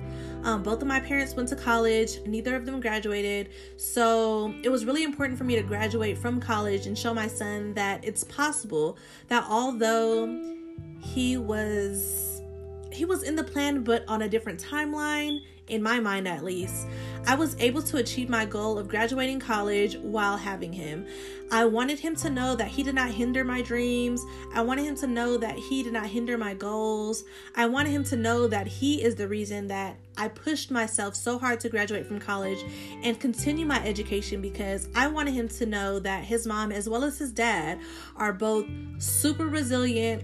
Um, 0.47 0.63
both 0.63 0.81
of 0.81 0.87
my 0.87 1.01
parents 1.01 1.35
went 1.35 1.49
to 1.49 1.57
college, 1.57 2.21
neither 2.25 2.55
of 2.55 2.67
them 2.67 2.81
graduated. 2.81 3.49
So 3.77 4.55
it 4.63 4.69
was 4.69 4.85
really 4.85 5.03
important 5.03 5.37
for 5.37 5.43
me 5.43 5.57
to 5.57 5.63
graduate 5.63 6.17
from 6.17 6.39
college 6.39 6.87
and 6.87 6.97
show 6.97 7.13
my 7.13 7.27
son 7.27 7.75
that 7.75 8.05
it's 8.05 8.23
possible 8.23 8.97
that 9.27 9.45
although 9.49 10.55
he 11.01 11.37
was 11.37 12.36
he 12.97 13.05
was 13.05 13.23
in 13.23 13.37
the 13.37 13.45
plan 13.45 13.83
but 13.83 14.05
on 14.09 14.23
a 14.23 14.29
different 14.29 14.63
timeline 14.63 15.41
in 15.69 15.83
my 15.83 15.99
mind 15.99 16.29
at 16.29 16.45
least, 16.45 16.87
I 17.27 17.35
was 17.35 17.57
able 17.59 17.83
to 17.83 17.97
achieve 17.97 18.29
my 18.29 18.45
goal 18.45 18.79
of 18.79 18.89
graduating 18.89 19.41
college 19.41 19.97
while 19.97 20.37
having 20.37 20.73
him. 20.73 21.07
I 21.51 21.65
wanted 21.65 21.99
him 21.99 22.15
to 22.17 22.31
know 22.31 22.55
that 22.55 22.69
he 22.69 22.85
did 22.85 22.95
not 22.95 23.11
hinder 23.11 23.43
my 23.43 23.63
dreams. 23.63 24.25
I 24.55 24.63
wanted 24.63 24.85
him 24.85 24.97
to 24.99 25.07
know 25.09 25.37
that 25.39 25.57
he 25.57 25.83
did 25.83 25.93
not 25.93 26.07
hinder 26.07 26.39
my 26.39 26.55
goals. 26.55 27.25
I 27.57 27.67
wanted 27.67 27.91
him 27.91 28.05
to 28.05 28.17
know 28.17 28.47
that 28.47 28.69
he 28.69 29.03
is 29.03 29.17
the 29.17 29.27
reason 29.27 29.67
that 29.69 29.97
I 30.17 30.29
pushed 30.29 30.71
myself 30.71 31.17
so 31.17 31.37
hard 31.37 31.59
to 31.61 31.69
graduate 31.69 32.07
from 32.07 32.21
college 32.21 32.65
and 33.03 33.19
continue 33.19 33.67
my 33.67 33.85
education 33.85 34.41
because 34.41 34.89
I 34.95 35.09
wanted 35.09 35.35
him 35.35 35.49
to 35.49 35.67
know 35.67 35.99
that 36.01 36.25
his 36.25 36.47
mom, 36.47 36.71
as 36.71 36.89
well 36.89 37.03
as 37.03 37.19
his 37.19 37.33
dad, 37.33 37.81
are 38.17 38.33
both 38.33 38.67
super 38.99 39.47
resilient 39.49 40.23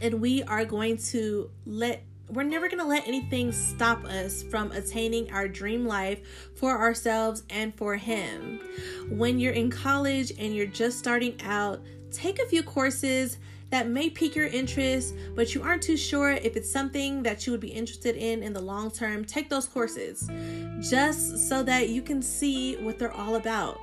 and 0.00 0.20
we 0.20 0.42
are 0.44 0.64
going 0.64 0.96
to 0.96 1.50
let 1.66 2.04
we're 2.28 2.44
never 2.44 2.68
going 2.68 2.78
to 2.78 2.86
let 2.86 3.08
anything 3.08 3.50
stop 3.50 4.04
us 4.04 4.42
from 4.44 4.70
attaining 4.70 5.32
our 5.32 5.48
dream 5.48 5.84
life 5.84 6.20
for 6.54 6.78
ourselves 6.78 7.42
and 7.50 7.74
for 7.74 7.96
Him. 7.96 8.60
When 9.08 9.40
you're 9.40 9.52
in 9.52 9.68
college 9.68 10.32
and 10.38 10.54
you're 10.54 10.66
just 10.66 10.98
starting 10.98 11.40
out, 11.42 11.82
take 12.12 12.38
a 12.38 12.46
few 12.46 12.62
courses 12.62 13.38
that 13.70 13.88
may 13.88 14.10
pique 14.10 14.36
your 14.36 14.46
interest, 14.46 15.14
but 15.34 15.54
you 15.54 15.62
aren't 15.62 15.82
too 15.82 15.96
sure 15.96 16.30
if 16.30 16.56
it's 16.56 16.70
something 16.70 17.22
that 17.24 17.46
you 17.46 17.52
would 17.52 17.60
be 17.60 17.68
interested 17.68 18.16
in 18.16 18.42
in 18.42 18.52
the 18.52 18.60
long 18.60 18.92
term. 18.92 19.24
Take 19.24 19.48
those 19.48 19.66
courses 19.66 20.30
just 20.80 21.48
so 21.48 21.64
that 21.64 21.88
you 21.88 22.02
can 22.02 22.22
see 22.22 22.76
what 22.76 22.98
they're 22.98 23.12
all 23.12 23.36
about 23.36 23.80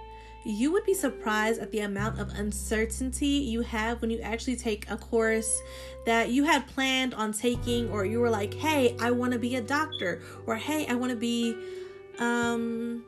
you 0.48 0.72
would 0.72 0.86
be 0.86 0.94
surprised 0.94 1.60
at 1.60 1.72
the 1.72 1.80
amount 1.80 2.20
of 2.20 2.30
uncertainty 2.30 3.28
you 3.28 3.62
have 3.62 4.02
when 4.02 4.10
you 4.10 4.20
actually 4.22 4.56
take 4.56 4.90
a 4.90 4.96
course 4.96 5.62
that 6.06 6.30
you 6.30 6.46
had 6.46 6.66
planned 6.68 7.14
on 7.14 7.34
taking, 7.34 7.90
or 7.90 8.06
you 8.06 8.22
were 8.22 8.30
like, 8.30 8.54
hey, 8.54 8.96
I 9.02 9.12
want 9.12 9.34
to 9.34 9.40
be 9.40 9.58
a 9.58 9.62
doctor, 9.62 10.22
or 10.46 10.56
hey, 10.56 10.88
I 10.88 10.96
want 10.96 11.12
to 11.12 11.18
be 11.18 11.54
um, 12.20 13.04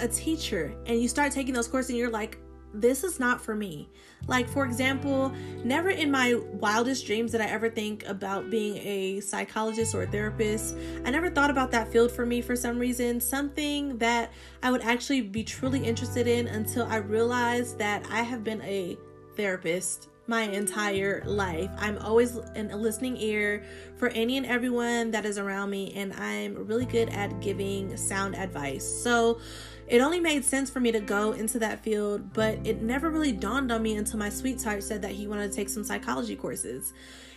a 0.00 0.08
teacher. 0.08 0.74
And 0.86 1.00
you 1.00 1.08
start 1.08 1.30
taking 1.30 1.52
those 1.52 1.68
courses 1.68 1.90
and 1.90 1.98
you're 1.98 2.10
like, 2.10 2.38
this 2.74 3.04
is 3.04 3.20
not 3.20 3.40
for 3.40 3.54
me. 3.54 3.88
Like, 4.26 4.48
for 4.48 4.64
example, 4.64 5.32
never 5.64 5.90
in 5.90 6.10
my 6.10 6.34
wildest 6.34 7.06
dreams 7.06 7.32
did 7.32 7.40
I 7.40 7.46
ever 7.46 7.70
think 7.70 8.06
about 8.06 8.50
being 8.50 8.76
a 8.78 9.20
psychologist 9.20 9.94
or 9.94 10.02
a 10.02 10.06
therapist. 10.06 10.76
I 11.04 11.10
never 11.10 11.30
thought 11.30 11.50
about 11.50 11.70
that 11.72 11.88
field 11.88 12.10
for 12.10 12.26
me 12.26 12.40
for 12.40 12.56
some 12.56 12.78
reason, 12.78 13.20
something 13.20 13.98
that 13.98 14.32
I 14.62 14.70
would 14.70 14.82
actually 14.82 15.20
be 15.22 15.44
truly 15.44 15.84
interested 15.84 16.26
in 16.26 16.48
until 16.48 16.86
I 16.86 16.96
realized 16.96 17.78
that 17.78 18.04
I 18.10 18.22
have 18.22 18.42
been 18.42 18.62
a 18.62 18.96
therapist 19.36 20.08
my 20.26 20.42
entire 20.42 21.22
life. 21.26 21.70
I'm 21.78 21.98
always 21.98 22.36
in 22.54 22.70
a 22.70 22.76
listening 22.76 23.16
ear 23.18 23.64
for 23.96 24.08
any 24.08 24.36
and 24.36 24.46
everyone 24.46 25.10
that 25.10 25.24
is 25.24 25.38
around 25.38 25.70
me, 25.70 25.92
and 25.94 26.12
I'm 26.14 26.66
really 26.66 26.86
good 26.86 27.10
at 27.10 27.40
giving 27.40 27.96
sound 27.96 28.36
advice. 28.36 28.84
So, 28.84 29.40
it 29.86 30.00
only 30.00 30.18
made 30.18 30.44
sense 30.44 30.70
for 30.70 30.80
me 30.80 30.92
to 30.92 31.00
go 31.00 31.32
into 31.32 31.58
that 31.58 31.82
field, 31.82 32.32
but 32.32 32.58
it 32.64 32.80
never 32.80 33.10
really 33.10 33.32
dawned 33.32 33.70
on 33.70 33.82
me 33.82 33.96
until 33.96 34.18
my 34.18 34.30
sweetheart 34.30 34.82
said 34.82 35.02
that 35.02 35.10
he 35.10 35.26
wanted 35.26 35.50
to 35.50 35.56
take 35.56 35.68
some 35.68 35.84
psychology 35.84 36.36
courses. 36.36 36.94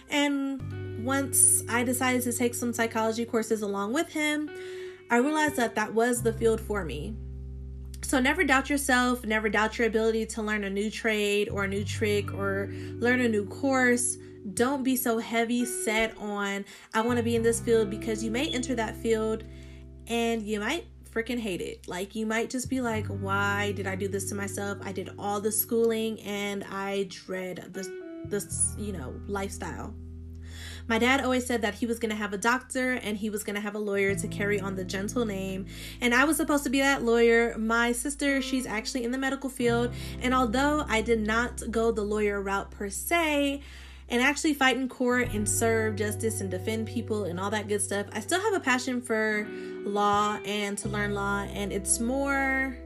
And 0.10 1.04
once 1.04 1.64
I 1.68 1.84
decided 1.84 2.22
to 2.24 2.32
take 2.32 2.56
some 2.56 2.72
psychology 2.72 3.26
courses 3.26 3.62
along 3.62 3.92
with 3.92 4.14
him, 4.14 4.50
I 5.10 5.18
realized 5.18 5.58
that 5.58 5.76
that 5.76 5.94
was 5.94 6.22
the 6.24 6.32
field 6.32 6.62
for 6.62 6.86
me. 6.86 7.16
So 8.08 8.22
never 8.22 8.46
doubt 8.46 8.70
yourself, 8.70 9.26
never 9.26 9.50
doubt 9.50 9.78
your 9.78 9.86
ability 9.86 10.28
to 10.28 10.42
learn 10.42 10.64
a 10.64 10.70
new 10.70 10.90
trade 10.90 11.50
or 11.50 11.66
a 11.66 11.68
new 11.68 11.84
trick 11.84 12.34
or 12.34 12.70
learn 12.72 13.20
a 13.20 13.28
new 13.28 13.46
course. 13.46 14.16
Don't 14.54 14.82
be 14.82 14.96
so 14.96 15.18
heavy 15.18 15.66
set 15.66 16.18
on, 16.18 16.64
I 16.94 17.02
want 17.02 17.18
to 17.18 17.24
be 17.24 17.36
in 17.36 17.44
this 17.44 17.60
field 17.60 17.90
because 17.90 18.24
you 18.24 18.32
may 18.32 18.48
enter 18.48 18.76
that 18.76 18.96
field 18.96 19.44
and 20.08 20.42
you 20.42 20.62
might 20.62 20.86
freaking 21.12 21.38
hate 21.38 21.60
it. 21.60 21.86
Like, 21.90 22.16
you 22.16 22.26
might 22.26 22.50
just 22.50 22.70
be 22.70 22.80
like, 22.80 23.08
why 23.08 23.74
did 23.74 23.88
I 23.88 23.96
do 23.96 24.08
this 24.08 24.30
to 24.30 24.36
myself? 24.36 24.78
I 24.86 24.94
did 24.94 25.10
all 25.20 25.42
the 25.42 25.52
schooling 25.52 26.22
and 26.22 26.64
I 26.64 27.10
dread 27.10 27.74
this, 27.74 27.90
this, 28.24 28.74
you 28.78 28.94
know, 28.94 29.20
lifestyle. 29.28 29.94
My 30.88 31.00
dad 31.00 31.22
always 31.22 31.46
said 31.46 31.62
that 31.62 31.76
he 31.76 31.86
was 31.86 32.00
going 32.00 32.12
to 32.12 32.16
have 32.16 32.34
a 32.34 32.38
doctor 32.38 32.94
and 32.94 33.18
he 33.18 33.30
was 33.30 33.44
going 33.44 33.56
to 33.56 33.62
have 33.62 33.76
a 33.76 33.80
lawyer 33.80 34.16
to 34.16 34.28
carry 34.28 34.60
on 34.60 34.76
the 34.76 34.86
gentle 34.86 35.26
name. 35.26 35.66
And 36.02 36.14
I 36.14 36.26
was 36.26 36.38
supposed 36.38 36.64
to 36.64 36.70
be 36.70 36.80
that 36.80 37.04
lawyer. 37.04 37.58
My 37.58 37.92
sister, 37.92 38.42
she's 38.42 38.66
actually 38.66 39.04
in 39.04 39.12
the 39.12 39.18
medical 39.18 39.50
field. 39.50 39.94
And 40.22 40.34
although 40.34 40.86
I 40.88 41.02
did 41.02 41.20
not 41.20 41.62
go 41.70 41.92
the 41.92 42.04
lawyer 42.04 42.42
route 42.42 42.72
per 42.72 42.90
se, 42.90 43.62
and 44.10 44.22
actually 44.22 44.54
fight 44.54 44.78
in 44.78 44.88
court 44.88 45.34
and 45.34 45.48
serve 45.48 45.96
justice 45.98 46.40
and 46.40 46.50
defend 46.50 46.88
people 46.88 47.26
and 47.26 47.40
all 47.40 47.50
that 47.50 47.68
good 47.68 47.82
stuff. 47.82 48.06
I 48.14 48.22
still 48.22 48.40
have 48.40 48.54
a 48.54 48.60
passion 48.60 49.02
for 49.02 49.46
law 49.84 50.40
and 50.46 50.78
to 50.78 50.88
learn 50.90 51.14
law, 51.14 51.42
and 51.42 51.74
it's 51.74 52.00
more 52.00 52.78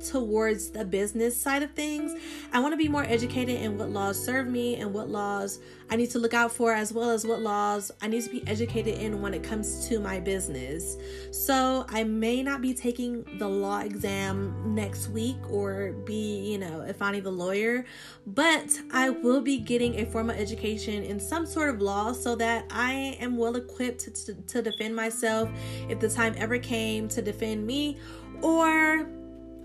towards 0.00 0.70
the 0.70 0.84
business 0.84 1.40
side 1.40 1.62
of 1.62 1.70
things. 1.72 2.12
I 2.52 2.60
want 2.60 2.72
to 2.72 2.76
be 2.76 2.88
more 2.88 3.04
educated 3.04 3.60
in 3.60 3.78
what 3.78 3.90
laws 3.90 4.22
serve 4.22 4.46
me 4.46 4.76
and 4.76 4.92
what 4.92 5.08
laws 5.08 5.60
I 5.88 5.96
need 5.96 6.10
to 6.10 6.18
look 6.18 6.34
out 6.34 6.50
for, 6.50 6.72
as 6.72 6.92
well 6.92 7.10
as 7.10 7.24
what 7.24 7.40
laws 7.40 7.92
I 8.02 8.08
need 8.08 8.24
to 8.24 8.30
be 8.30 8.46
educated 8.46 8.98
in 8.98 9.22
when 9.22 9.34
it 9.34 9.42
comes 9.42 9.88
to 9.88 10.00
my 10.00 10.18
business. 10.18 10.96
So 11.30 11.86
I 11.88 12.02
may 12.04 12.42
not 12.42 12.60
be 12.60 12.74
taking 12.74 13.24
the 13.38 13.48
law 13.48 13.80
exam 13.80 14.74
next 14.74 15.08
week 15.08 15.36
or 15.48 15.92
be, 16.04 16.50
you 16.50 16.58
know, 16.58 16.84
Iphannie 16.88 17.22
the 17.22 17.30
lawyer, 17.30 17.84
but 18.26 18.78
I 18.92 19.10
will 19.10 19.40
be 19.40 19.58
getting 19.58 20.00
a 20.00 20.06
formal 20.06 20.34
education 20.34 21.04
in 21.04 21.20
some 21.20 21.46
sort 21.46 21.70
of 21.70 21.80
law 21.80 22.12
so 22.12 22.34
that 22.36 22.66
I 22.70 23.16
am 23.20 23.36
well 23.36 23.56
equipped 23.56 24.00
to, 24.00 24.10
to, 24.10 24.34
to 24.34 24.62
defend 24.62 24.96
myself 24.96 25.48
if 25.88 26.00
the 26.00 26.08
time 26.08 26.34
ever 26.36 26.58
came 26.58 27.08
to 27.08 27.22
defend 27.22 27.66
me 27.66 27.98
or 28.42 29.08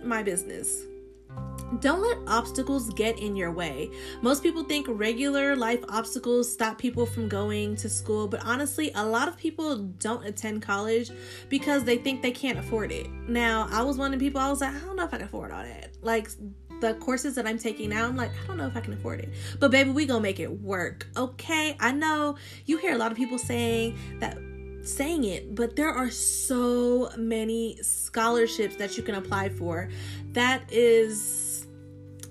my 0.03 0.23
business. 0.23 0.83
Don't 1.79 2.01
let 2.01 2.17
obstacles 2.27 2.89
get 2.89 3.17
in 3.19 3.37
your 3.37 3.51
way. 3.51 3.89
Most 4.21 4.43
people 4.43 4.63
think 4.63 4.87
regular 4.89 5.55
life 5.55 5.81
obstacles 5.87 6.51
stop 6.51 6.77
people 6.77 7.05
from 7.05 7.29
going 7.29 7.77
to 7.77 7.87
school, 7.87 8.27
but 8.27 8.45
honestly, 8.45 8.91
a 8.95 9.05
lot 9.05 9.29
of 9.29 9.37
people 9.37 9.77
don't 9.77 10.25
attend 10.25 10.61
college 10.61 11.11
because 11.47 11.85
they 11.85 11.97
think 11.97 12.21
they 12.21 12.31
can't 12.31 12.59
afford 12.59 12.91
it. 12.91 13.09
Now, 13.27 13.69
I 13.71 13.83
was 13.83 13.97
one 13.97 14.13
of 14.13 14.19
the 14.19 14.25
people, 14.25 14.41
I 14.41 14.49
was 14.49 14.59
like, 14.59 14.75
I 14.75 14.79
don't 14.79 14.97
know 14.97 15.05
if 15.05 15.13
I 15.13 15.17
can 15.17 15.27
afford 15.27 15.51
all 15.51 15.63
that. 15.63 15.95
Like, 16.01 16.29
the 16.81 16.95
courses 16.95 17.35
that 17.35 17.47
I'm 17.47 17.57
taking 17.59 17.91
now, 17.91 18.05
I'm 18.05 18.17
like, 18.17 18.31
I 18.43 18.47
don't 18.47 18.57
know 18.57 18.67
if 18.67 18.75
I 18.75 18.81
can 18.81 18.93
afford 18.93 19.21
it. 19.21 19.29
But 19.59 19.71
baby, 19.71 19.91
we 19.91 20.05
gonna 20.05 20.19
make 20.19 20.39
it 20.39 20.51
work. 20.61 21.07
Okay. 21.15 21.77
I 21.79 21.91
know 21.91 22.35
you 22.65 22.77
hear 22.77 22.93
a 22.93 22.97
lot 22.97 23.11
of 23.11 23.17
people 23.17 23.37
saying 23.37 23.97
that 24.19 24.37
saying 24.87 25.23
it, 25.23 25.55
but 25.55 25.75
there 25.75 25.89
are 25.89 26.09
so 26.09 27.09
many 27.17 27.77
scholarships 27.81 28.75
that 28.77 28.97
you 28.97 29.03
can 29.03 29.15
apply 29.15 29.49
for. 29.49 29.89
That 30.33 30.71
is, 30.71 31.67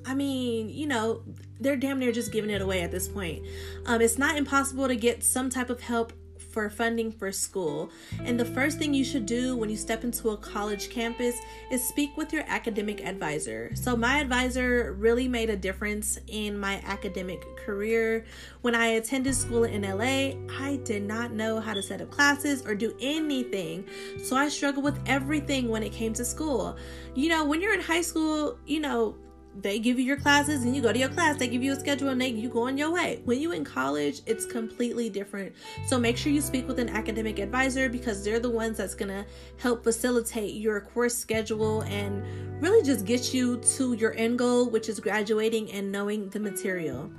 I 0.07 0.15
mean, 0.15 0.69
you 0.69 0.87
know, 0.87 1.23
they're 1.61 1.77
damn 1.77 1.99
near 1.99 2.13
just 2.13 2.33
giving 2.33 2.51
it 2.51 2.63
away 2.63 2.83
at 2.83 2.91
this 2.91 3.07
point. 3.07 3.45
Um, 3.87 4.01
it's 4.01 4.19
not 4.19 4.37
impossible 4.37 4.89
to 4.89 4.97
get 4.97 5.23
some 5.23 5.51
type 5.51 5.71
of 5.71 5.81
help 5.81 6.13
for 6.51 6.69
funding 6.69 7.11
for 7.13 7.31
school. 7.33 7.91
And 8.25 8.39
the 8.39 8.45
first 8.45 8.79
thing 8.79 8.93
you 8.93 9.05
should 9.05 9.27
do 9.27 9.57
when 9.57 9.71
you 9.71 9.77
step 9.77 10.05
into 10.05 10.31
a 10.31 10.37
college 10.37 10.91
campus 10.91 11.37
is 11.71 11.87
speak 11.87 12.17
with 12.17 12.33
your 12.33 12.45
academic 12.47 13.05
advisor. 13.07 13.71
So, 13.75 13.97
my 13.97 14.19
advisor 14.19 14.95
really 14.99 15.29
made 15.29 15.51
a 15.51 15.57
difference 15.57 16.19
in 16.27 16.59
my 16.59 16.83
academic 16.85 17.45
career. 17.57 18.25
When 18.63 18.75
I 18.75 18.87
attended 18.89 19.35
school 19.35 19.65
in 19.65 19.83
LA, 19.83 20.37
I 20.59 20.81
did 20.85 21.03
not 21.03 21.33
know 21.33 21.61
how 21.61 21.75
to 21.75 21.83
set 21.83 22.01
up 22.01 22.11
classes 22.11 22.67
or 22.67 22.75
do 22.75 22.95
anything. 23.01 23.87
So, 24.23 24.37
I 24.37 24.49
struggled 24.49 24.85
with 24.85 25.01
everything 25.07 25.69
when 25.69 25.83
it 25.83 25.93
came 25.93 26.13
to 26.15 26.25
school. 26.25 26.77
You 27.15 27.29
know, 27.29 27.45
when 27.45 27.61
you're 27.61 27.75
in 27.75 27.81
high 27.81 28.03
school, 28.03 28.59
you 28.67 28.81
know, 28.81 29.17
they 29.63 29.79
give 29.79 29.99
you 29.99 30.05
your 30.05 30.17
classes 30.17 30.65
and 30.65 30.75
you 30.75 30.83
go 30.83 30.93
to 30.93 30.99
your 30.99 31.09
class 31.09 31.37
they 31.37 31.49
give 31.49 31.63
you 31.63 31.73
a 31.73 31.77
schedule 31.77 32.09
and 32.09 32.21
they 32.21 32.29
you 32.29 32.49
go 32.49 32.67
on 32.67 32.79
your 32.79 32.91
way. 32.91 33.21
When 33.25 33.41
you 33.41 33.53
in 33.53 33.65
college 33.65 34.21
it's 34.27 34.47
completely 34.47 35.11
different. 35.11 35.55
So 35.87 35.99
make 35.99 36.17
sure 36.17 36.33
you 36.33 36.41
speak 36.41 36.67
with 36.67 36.79
an 36.79 36.89
academic 36.89 37.39
advisor 37.39 37.89
because 37.89 38.25
they're 38.25 38.41
the 38.41 38.51
ones 38.51 38.79
that's 38.79 38.95
going 38.95 39.09
to 39.09 39.25
help 39.59 39.85
facilitate 39.85 40.55
your 40.55 40.81
course 40.81 41.17
schedule 41.17 41.83
and 41.83 42.23
really 42.63 42.85
just 42.85 43.05
get 43.05 43.33
you 43.33 43.59
to 43.77 43.95
your 43.95 44.15
end 44.15 44.39
goal 44.39 44.69
which 44.69 44.89
is 44.89 45.01
graduating 45.01 45.71
and 45.73 45.91
knowing 45.91 46.29
the 46.31 46.41
material 46.41 47.11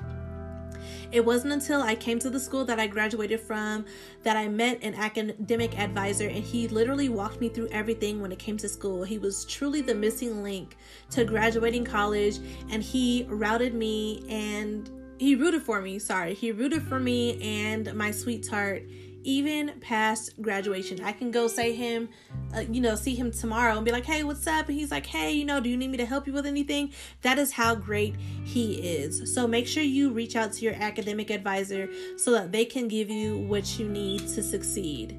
it 1.11 1.25
wasn't 1.25 1.53
until 1.53 1.81
I 1.81 1.95
came 1.95 2.19
to 2.19 2.29
the 2.29 2.39
school 2.39 2.65
that 2.65 2.79
I 2.79 2.87
graduated 2.87 3.39
from 3.39 3.85
that 4.23 4.37
I 4.37 4.47
met 4.47 4.79
an 4.81 4.95
academic 4.95 5.77
advisor, 5.77 6.27
and 6.27 6.43
he 6.43 6.67
literally 6.67 7.09
walked 7.09 7.41
me 7.41 7.49
through 7.49 7.67
everything 7.69 8.21
when 8.21 8.31
it 8.31 8.39
came 8.39 8.57
to 8.57 8.69
school. 8.69 9.03
He 9.03 9.17
was 9.17 9.45
truly 9.45 9.81
the 9.81 9.95
missing 9.95 10.43
link 10.43 10.77
to 11.11 11.25
graduating 11.25 11.85
college, 11.85 12.39
and 12.69 12.81
he 12.81 13.25
routed 13.29 13.73
me 13.73 14.23
and 14.29 14.89
he 15.17 15.35
rooted 15.35 15.61
for 15.61 15.81
me. 15.81 15.99
Sorry, 15.99 16.33
he 16.33 16.51
rooted 16.51 16.81
for 16.81 16.99
me 16.99 17.39
and 17.41 17.93
my 17.93 18.11
sweetheart 18.11 18.83
even 19.23 19.79
past 19.81 20.41
graduation. 20.41 21.03
I 21.03 21.11
can 21.11 21.31
go 21.31 21.47
say 21.47 21.73
him, 21.73 22.09
uh, 22.55 22.61
you 22.61 22.81
know, 22.81 22.95
see 22.95 23.15
him 23.15 23.31
tomorrow 23.31 23.75
and 23.75 23.85
be 23.85 23.91
like, 23.91 24.05
hey, 24.05 24.23
what's 24.23 24.47
up? 24.47 24.67
And 24.69 24.77
he's 24.77 24.91
like, 24.91 25.05
hey, 25.05 25.31
you 25.31 25.45
know, 25.45 25.59
do 25.59 25.69
you 25.69 25.77
need 25.77 25.89
me 25.89 25.97
to 25.97 26.05
help 26.05 26.27
you 26.27 26.33
with 26.33 26.45
anything? 26.45 26.91
That 27.21 27.37
is 27.37 27.51
how 27.51 27.75
great 27.75 28.15
he 28.43 28.75
is. 28.75 29.33
So 29.33 29.47
make 29.47 29.67
sure 29.67 29.83
you 29.83 30.11
reach 30.11 30.35
out 30.35 30.53
to 30.53 30.65
your 30.65 30.73
academic 30.73 31.29
advisor 31.29 31.89
so 32.17 32.31
that 32.31 32.51
they 32.51 32.65
can 32.65 32.87
give 32.87 33.09
you 33.09 33.37
what 33.37 33.79
you 33.79 33.87
need 33.87 34.27
to 34.29 34.43
succeed. 34.43 35.17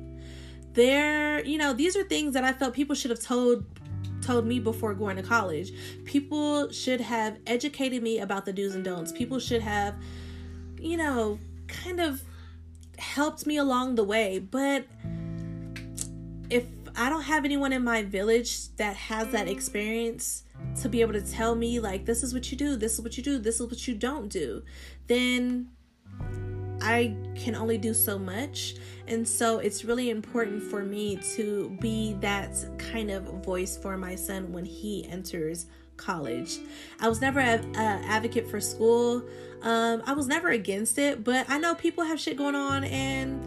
There, 0.75 1.45
you 1.45 1.59
know, 1.59 1.73
these 1.73 1.97
are 1.97 2.05
things 2.05 2.35
that 2.35 2.45
I 2.45 2.53
felt 2.53 2.75
people 2.75 2.95
should 2.95 3.11
have 3.11 3.21
told 3.21 3.65
told 4.23 4.47
me 4.47 4.61
before 4.61 4.95
going 4.95 5.17
to 5.17 5.23
college. 5.23 5.73
People 6.05 6.71
should 6.71 7.01
have 7.01 7.39
educated 7.47 8.03
me 8.03 8.21
about 8.21 8.45
the 8.45 8.53
do's 8.53 8.77
and 8.77 8.85
don'ts. 8.85 9.11
People 9.11 9.41
should 9.41 9.61
have, 9.61 9.97
you 10.79 10.97
know, 10.97 11.39
kind 11.67 12.01
of 12.01 12.23
helped 12.99 13.47
me 13.47 13.57
along 13.57 13.95
the 13.95 14.05
way. 14.05 14.39
But 14.39 14.87
if 16.51 16.67
I 16.97 17.09
don't 17.09 17.23
have 17.23 17.45
anyone 17.45 17.73
in 17.73 17.83
my 17.83 18.03
village 18.03 18.75
that 18.77 18.97
has 18.97 19.29
that 19.29 19.49
experience 19.49 20.45
to 20.83 20.89
be 20.89 21.01
able 21.01 21.15
to 21.15 21.23
tell 21.23 21.55
me, 21.55 21.81
like, 21.81 22.05
this 22.05 22.23
is 22.23 22.35
what 22.35 22.51
you 22.51 22.59
do, 22.59 22.77
this 22.77 22.95
is 22.95 23.01
what 23.01 23.17
you 23.17 23.23
do, 23.23 23.39
this 23.39 23.61
is 23.61 23.67
what 23.67 23.89
you 23.89 23.95
don't 23.95 24.29
do, 24.29 24.63
then 25.07 25.71
I 26.83 27.17
can 27.37 27.55
only 27.55 27.79
do 27.79 27.95
so 27.95 28.19
much. 28.19 28.75
And 29.07 29.27
so 29.27 29.59
it's 29.59 29.85
really 29.85 30.11
important 30.11 30.63
for 30.63 30.83
me 30.83 31.17
to 31.37 31.77
be 31.81 32.15
that 32.21 32.57
kind 32.79 33.11
of 33.11 33.25
voice 33.45 33.77
for 33.77 33.97
my 33.97 34.15
son 34.15 34.53
when 34.53 34.65
he 34.65 35.07
enters 35.09 35.67
college. 36.05 36.59
I 37.01 37.09
was 37.09 37.21
never 37.21 37.41
an 37.41 37.77
advocate 37.77 38.49
for 38.49 38.61
school. 38.61 39.25
Um, 39.63 40.03
I 40.07 40.13
was 40.13 40.27
never 40.27 40.49
against 40.49 40.99
it, 40.99 41.23
but 41.23 41.47
I 41.49 41.59
know 41.59 41.75
people 41.75 42.05
have 42.05 42.19
shit 42.19 42.37
going 42.37 42.55
on 42.55 42.85
and 42.85 43.41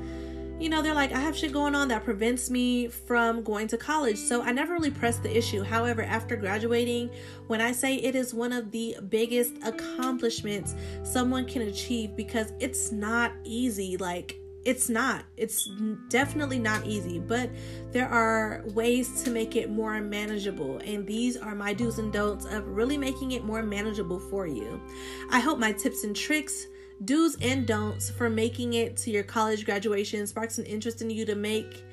you 0.60 0.70
know, 0.70 0.82
they're 0.82 0.94
like, 0.94 1.12
I 1.12 1.20
have 1.20 1.36
shit 1.36 1.52
going 1.52 1.76
on 1.76 1.90
that 1.90 2.06
prevents 2.06 2.50
me 2.50 2.88
from 2.88 3.44
going 3.44 3.68
to 3.68 3.78
college. 3.78 4.18
So 4.18 4.42
I 4.42 4.54
never 4.54 4.74
really 4.74 4.92
pressed 4.92 5.22
the 5.22 5.38
issue. 5.38 5.64
However, 5.64 6.02
after 6.02 6.38
graduating, 6.38 7.10
when 7.48 7.60
I 7.60 7.74
say 7.74 7.96
it 7.96 8.16
is 8.16 8.34
one 8.34 8.54
of 8.54 8.72
the 8.72 8.96
biggest 9.10 9.56
accomplishments 9.66 10.74
someone 11.04 11.46
can 11.46 11.64
achieve 11.64 12.16
because 12.16 12.54
it's 12.60 12.92
not 12.92 13.34
easy. 13.44 13.98
Like, 13.98 14.40
it's 14.66 14.90
not. 14.90 15.24
It's 15.38 15.70
definitely 16.10 16.58
not 16.58 16.86
easy, 16.86 17.20
but 17.20 17.52
there 17.92 18.10
are 18.10 18.64
ways 18.74 19.24
to 19.24 19.30
make 19.30 19.56
it 19.56 19.70
more 19.70 20.02
manageable. 20.02 20.80
And 20.80 21.06
these 21.06 21.38
are 21.38 21.54
my 21.54 21.74
do's 21.74 22.00
and 22.00 22.12
don'ts 22.12 22.46
of 22.46 22.68
really 22.68 22.98
making 22.98 23.32
it 23.32 23.44
more 23.44 23.62
manageable 23.62 24.20
for 24.20 24.48
you. 24.48 24.82
I 25.30 25.40
hope 25.40 25.60
my 25.60 25.72
tips 25.72 26.04
and 26.04 26.16
tricks, 26.16 26.66
do's 27.06 27.38
and 27.42 27.68
don'ts 27.68 28.10
for 28.10 28.28
making 28.28 28.74
it 28.74 28.98
to 28.98 29.12
your 29.12 29.24
college 29.24 29.66
graduation 29.66 30.26
sparks 30.26 30.58
an 30.58 30.66
interest 30.66 31.02
in 31.04 31.12
you 31.12 31.26
to 31.26 31.36
make 31.36 31.84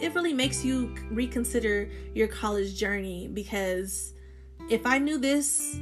it 0.00 0.14
really 0.14 0.32
makes 0.32 0.64
you 0.64 0.94
reconsider 1.10 1.90
your 2.14 2.26
college 2.26 2.74
journey 2.74 3.28
because 3.28 4.14
if 4.70 4.86
I 4.86 4.96
knew 4.96 5.18
this 5.18 5.78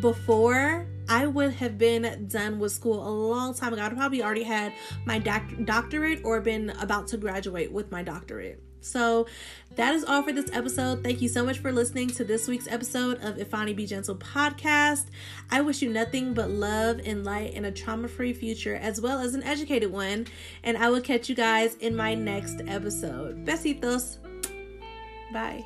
before 0.00 0.86
I 1.08 1.26
would 1.26 1.54
have 1.54 1.78
been 1.78 2.26
done 2.28 2.58
with 2.58 2.72
school 2.72 3.06
a 3.06 3.10
long 3.10 3.54
time 3.54 3.72
ago. 3.72 3.82
I'd 3.82 3.96
probably 3.96 4.22
already 4.22 4.42
had 4.42 4.72
my 5.06 5.18
doc- 5.18 5.64
doctorate 5.64 6.20
or 6.24 6.40
been 6.40 6.70
about 6.80 7.08
to 7.08 7.16
graduate 7.16 7.72
with 7.72 7.90
my 7.90 8.02
doctorate. 8.02 8.62
So 8.80 9.26
that 9.76 9.94
is 9.94 10.04
all 10.04 10.22
for 10.22 10.32
this 10.32 10.50
episode. 10.52 11.02
Thank 11.02 11.20
you 11.20 11.28
so 11.28 11.44
much 11.44 11.58
for 11.58 11.72
listening 11.72 12.08
to 12.10 12.24
this 12.24 12.46
week's 12.46 12.68
episode 12.68 13.22
of 13.22 13.36
Iphannie 13.36 13.74
Be 13.74 13.86
Gentle 13.86 14.16
podcast. 14.16 15.06
I 15.50 15.62
wish 15.62 15.82
you 15.82 15.90
nothing 15.90 16.34
but 16.34 16.50
love 16.50 17.00
and 17.04 17.24
light 17.24 17.54
and 17.54 17.66
a 17.66 17.72
trauma 17.72 18.08
free 18.08 18.32
future, 18.32 18.76
as 18.76 19.00
well 19.00 19.20
as 19.20 19.34
an 19.34 19.42
educated 19.42 19.90
one. 19.90 20.26
And 20.62 20.76
I 20.76 20.90
will 20.90 21.00
catch 21.00 21.28
you 21.28 21.34
guys 21.34 21.74
in 21.76 21.96
my 21.96 22.14
next 22.14 22.60
episode. 22.66 23.44
Besitos. 23.44 24.18
Bye. 25.32 25.64